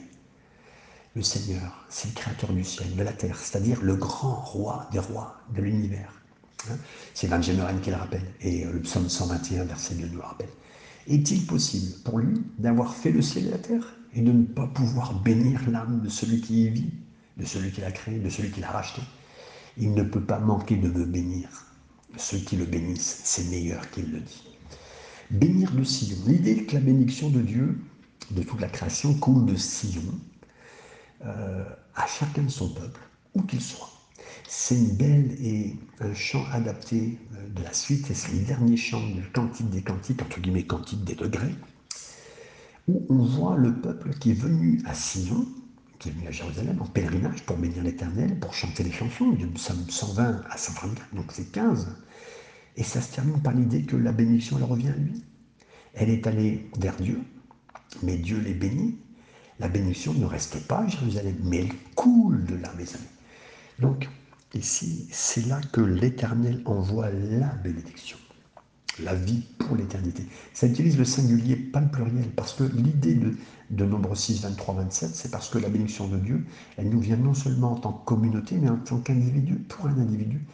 le 1.14 1.22
Seigneur, 1.22 1.86
c'est 1.88 2.08
le 2.08 2.14
créateur 2.14 2.52
du 2.52 2.64
ciel, 2.64 2.94
de 2.96 3.02
la 3.02 3.12
terre, 3.12 3.38
c'est-à-dire 3.38 3.80
le 3.82 3.94
grand 3.94 4.34
roi 4.34 4.88
des 4.92 4.98
rois 4.98 5.36
de 5.54 5.62
l'univers. 5.62 6.12
Hein. 6.68 6.76
c'est 7.14 7.26
Van 7.26 7.40
Gemeren 7.40 7.80
qui 7.80 7.90
le 7.90 7.96
rappelle, 7.96 8.26
et 8.40 8.66
euh, 8.66 8.72
le 8.72 8.80
psaume 8.80 9.08
121, 9.08 9.64
verset 9.64 9.94
2 9.94 10.08
nous 10.08 10.16
le 10.16 10.22
rappelle. 10.22 10.50
Est-il 11.06 11.46
possible 11.46 11.92
pour 12.04 12.18
lui 12.18 12.42
d'avoir 12.58 12.94
fait 12.94 13.10
le 13.10 13.22
ciel 13.22 13.46
et 13.46 13.50
la 13.50 13.58
terre 13.58 13.96
et 14.12 14.20
de 14.20 14.32
ne 14.32 14.44
pas 14.44 14.66
pouvoir 14.66 15.14
bénir 15.20 15.60
l'âme 15.70 16.00
de 16.00 16.08
celui 16.08 16.40
qui 16.40 16.64
y 16.64 16.68
vit, 16.68 16.90
de 17.36 17.44
celui 17.46 17.70
qui 17.70 17.80
l'a 17.80 17.92
créé, 17.92 18.18
de 18.18 18.28
celui 18.28 18.50
qui 18.50 18.60
l'a 18.60 18.70
racheté? 18.70 19.00
Il 19.76 19.94
ne 19.94 20.02
peut 20.02 20.24
pas 20.24 20.38
manquer 20.38 20.76
de 20.76 20.88
me 20.88 21.06
bénir. 21.06 21.48
Ceux 22.16 22.38
qui 22.38 22.56
le 22.56 22.64
bénissent, 22.64 23.20
c'est 23.24 23.44
meilleur 23.50 23.88
qu'il 23.90 24.10
le 24.10 24.20
dit. 24.20 24.42
Bénir 25.30 25.72
de 25.72 25.84
Sion. 25.84 26.16
L'idée 26.26 26.64
que 26.64 26.74
la 26.74 26.80
bénédiction 26.80 27.30
de 27.30 27.40
Dieu, 27.40 27.78
de 28.30 28.42
toute 28.42 28.60
la 28.60 28.68
création, 28.68 29.14
coule 29.14 29.46
de 29.46 29.56
Sion 29.56 30.02
euh, 31.24 31.64
à 31.94 32.06
chacun 32.06 32.42
de 32.42 32.50
son 32.50 32.68
peuple, 32.70 33.00
où 33.34 33.42
qu'il 33.42 33.60
soit. 33.60 33.90
C'est 34.48 34.76
une 34.76 34.96
belle 34.96 35.36
et 35.40 35.76
un 36.00 36.12
chant 36.14 36.44
adapté 36.50 37.18
euh, 37.34 37.48
de 37.50 37.62
la 37.62 37.72
suite, 37.72 38.10
et 38.10 38.14
c'est 38.14 38.32
le 38.32 38.40
dernier 38.40 38.76
chant 38.76 39.00
du 39.06 39.22
Cantique 39.32 39.70
des 39.70 39.82
Cantiques, 39.82 40.22
entre 40.22 40.40
guillemets 40.40 40.66
Cantique 40.66 41.04
des 41.04 41.14
degrés, 41.14 41.54
où 42.88 43.06
on 43.08 43.22
voit 43.24 43.56
le 43.56 43.74
peuple 43.80 44.14
qui 44.18 44.32
est 44.32 44.34
venu 44.34 44.82
à 44.84 44.94
Sion, 44.94 45.46
qui 46.00 46.08
est 46.08 46.12
venu 46.12 46.26
à 46.26 46.30
Jérusalem 46.30 46.80
en 46.80 46.86
pèlerinage 46.86 47.42
pour 47.44 47.58
bénir 47.58 47.82
l'Éternel, 47.84 48.40
pour 48.40 48.54
chanter 48.54 48.82
les 48.82 48.90
chansons, 48.90 49.30
du 49.30 49.46
psaume 49.46 49.88
120 49.88 50.42
à 50.50 50.56
124, 50.56 51.14
donc 51.14 51.26
c'est 51.30 51.52
15. 51.52 51.94
Et 52.76 52.82
ça 52.82 53.02
se 53.02 53.14
termine 53.14 53.40
par 53.42 53.52
l'idée 53.52 53.82
que 53.82 53.96
la 53.96 54.10
bénédiction, 54.10 54.56
elle 54.56 54.64
revient 54.64 54.88
à 54.88 54.96
lui. 54.96 55.22
Elle 55.92 56.08
est 56.08 56.26
allée 56.26 56.70
vers 56.78 56.96
Dieu, 56.96 57.20
mais 58.02 58.16
Dieu 58.16 58.40
les 58.40 58.54
bénit. 58.54 58.98
La 59.58 59.68
bénédiction 59.68 60.14
ne 60.14 60.24
reste 60.24 60.66
pas 60.66 60.78
à 60.78 60.88
Jérusalem, 60.88 61.36
mais 61.44 61.58
elle 61.58 61.74
coule 61.94 62.46
de 62.46 62.54
là, 62.54 62.72
mes 62.78 62.88
amis. 62.88 63.04
Donc, 63.78 64.08
ici, 64.54 65.06
c'est 65.12 65.46
là 65.46 65.60
que 65.72 65.82
l'Éternel 65.82 66.62
envoie 66.64 67.10
la 67.10 67.48
bénédiction 67.56 68.16
la 69.04 69.14
vie 69.14 69.42
pour 69.58 69.76
l'éternité. 69.76 70.24
Ça 70.52 70.66
utilise 70.66 70.98
le 70.98 71.04
singulier, 71.04 71.56
pas 71.56 71.80
le 71.80 71.88
pluriel, 71.88 72.28
parce 72.36 72.52
que 72.52 72.64
l'idée 72.64 73.14
de, 73.14 73.34
de 73.70 73.84
Nombre 73.84 74.14
6, 74.14 74.42
23, 74.42 74.74
27, 74.74 75.14
c'est 75.14 75.30
parce 75.30 75.48
que 75.48 75.58
la 75.58 75.68
bénédiction 75.68 76.08
de 76.08 76.18
Dieu, 76.18 76.44
elle 76.76 76.90
nous 76.90 77.00
vient 77.00 77.16
non 77.16 77.34
seulement 77.34 77.72
en 77.72 77.76
tant 77.76 77.92
que 77.92 78.04
communauté, 78.04 78.56
mais 78.56 78.68
en 78.68 78.76
tant 78.76 78.98
qu'individu, 78.98 79.56
pour 79.56 79.86
un 79.86 79.96
individu. 79.98 80.44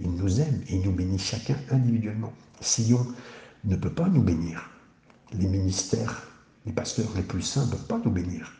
Il 0.00 0.10
nous 0.10 0.40
aime 0.40 0.60
et 0.68 0.76
il 0.76 0.82
nous 0.82 0.92
bénit 0.92 1.18
chacun 1.18 1.56
individuellement. 1.70 2.32
Sion 2.60 3.06
ne 3.64 3.76
peut 3.76 3.92
pas 3.92 4.08
nous 4.08 4.22
bénir. 4.22 4.70
Les 5.32 5.46
ministères, 5.46 6.28
les 6.66 6.72
pasteurs 6.72 7.10
les 7.14 7.22
plus 7.22 7.42
saints 7.42 7.66
ne 7.66 7.70
peuvent 7.70 7.86
pas 7.86 8.00
nous 8.04 8.10
bénir. 8.10 8.52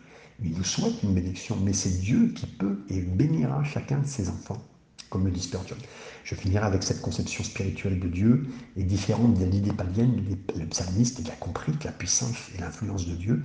Ils 0.43 0.57
nous 0.57 0.65
souhaitent 0.65 1.03
une 1.03 1.15
bénédiction, 1.15 1.57
mais 1.63 1.73
c'est 1.73 2.01
Dieu 2.01 2.33
qui 2.35 2.47
peut 2.47 2.79
et 2.89 3.01
bénira 3.01 3.65
chacun 3.65 3.99
de 3.99 4.07
ses 4.07 4.29
enfants 4.29 4.63
comme 5.11 5.25
le 5.25 5.31
dit 5.31 5.41
Spurgeon. 5.41 5.77
Je 6.25 6.35
finirai 6.35 6.65
avec 6.65 6.83
cette 6.83 7.01
conception 7.01 7.45
spirituelle 7.45 8.01
de 8.01 8.09
Dieu 8.09 8.47
est 8.77 8.83
différente 8.83 9.35
de 9.39 9.45
l'idée 9.45 9.73
païenne. 9.73 10.21
Le 10.57 10.67
psalmiste 10.67 11.21
il 11.21 11.31
a 11.31 11.35
compris 11.37 11.73
que 11.73 11.85
la 11.85 11.93
puissance 11.93 12.37
et 12.55 12.61
l'influence 12.61 13.07
de 13.07 13.15
Dieu 13.15 13.43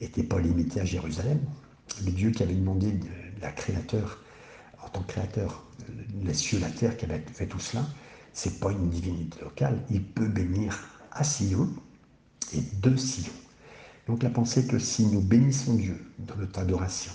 n'étaient 0.00 0.22
pas 0.22 0.40
limitées 0.40 0.80
à 0.80 0.84
Jérusalem. 0.84 1.40
Le 2.04 2.10
Dieu 2.12 2.30
qui 2.30 2.42
avait 2.42 2.54
demandé 2.54 2.92
de 2.92 3.06
la 3.40 3.52
créateur, 3.52 4.22
en 4.82 4.88
tant 4.88 5.02
que 5.02 5.12
créateur, 5.12 5.64
les 6.22 6.34
cieux, 6.34 6.58
la 6.58 6.70
terre, 6.70 6.96
qui 6.96 7.04
avait 7.04 7.24
fait 7.32 7.46
tout 7.46 7.58
cela, 7.58 7.84
c'est 8.32 8.60
pas 8.60 8.70
une 8.70 8.88
divinité 8.88 9.40
locale. 9.42 9.82
Il 9.90 10.04
peut 10.04 10.28
bénir 10.28 10.78
à 11.12 11.24
Sion 11.24 11.68
et 12.52 12.62
de 12.80 12.96
Sion. 12.96 13.32
Donc 14.06 14.22
la 14.22 14.30
pensée 14.30 14.66
que 14.66 14.78
si 14.78 15.06
nous 15.06 15.20
bénissons 15.20 15.74
Dieu 15.74 15.96
dans 16.18 16.36
notre 16.36 16.58
adoration, 16.60 17.12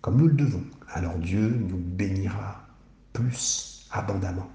comme 0.00 0.18
nous 0.18 0.28
le 0.28 0.34
devons, 0.34 0.64
alors 0.88 1.18
Dieu 1.18 1.48
nous 1.48 1.78
bénira 1.78 2.66
plus 3.12 3.86
abondamment 3.90 4.50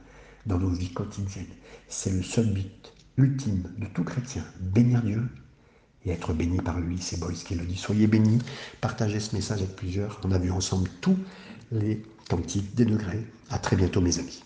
dans 0.46 0.58
nos 0.58 0.70
vies 0.70 0.94
quotidiennes. 0.94 1.46
C'est 1.88 2.12
le 2.12 2.24
seul 2.24 2.54
but 2.54 2.94
ultime 3.18 3.64
de 3.78 3.86
tout 3.88 4.04
chrétien, 4.04 4.44
bénir 4.60 5.02
Dieu 5.02 5.28
et 6.06 6.12
être 6.12 6.34
béni 6.34 6.58
par 6.58 6.80
lui. 6.80 6.98
C'est 7.00 7.20
Boyce 7.20 7.44
qui 7.44 7.56
le 7.56 7.66
dit. 7.66 7.78
Soyez 7.78 8.08
bénis, 8.08 8.40
partagez 8.80 9.20
ce 9.20 9.36
message 9.36 9.60
avec 9.60 9.76
plusieurs. 9.76 10.20
On 10.24 10.32
a 10.32 10.38
vu 10.38 10.52
ensemble 10.52 10.90
tous 11.02 11.18
les 11.72 12.02
cantiques 12.30 12.76
des 12.76 12.86
degrés. 12.86 13.26
À 13.50 13.60
très 13.60 13.76
bientôt 13.76 14.02
mes 14.02 14.18
amis. 14.18 14.44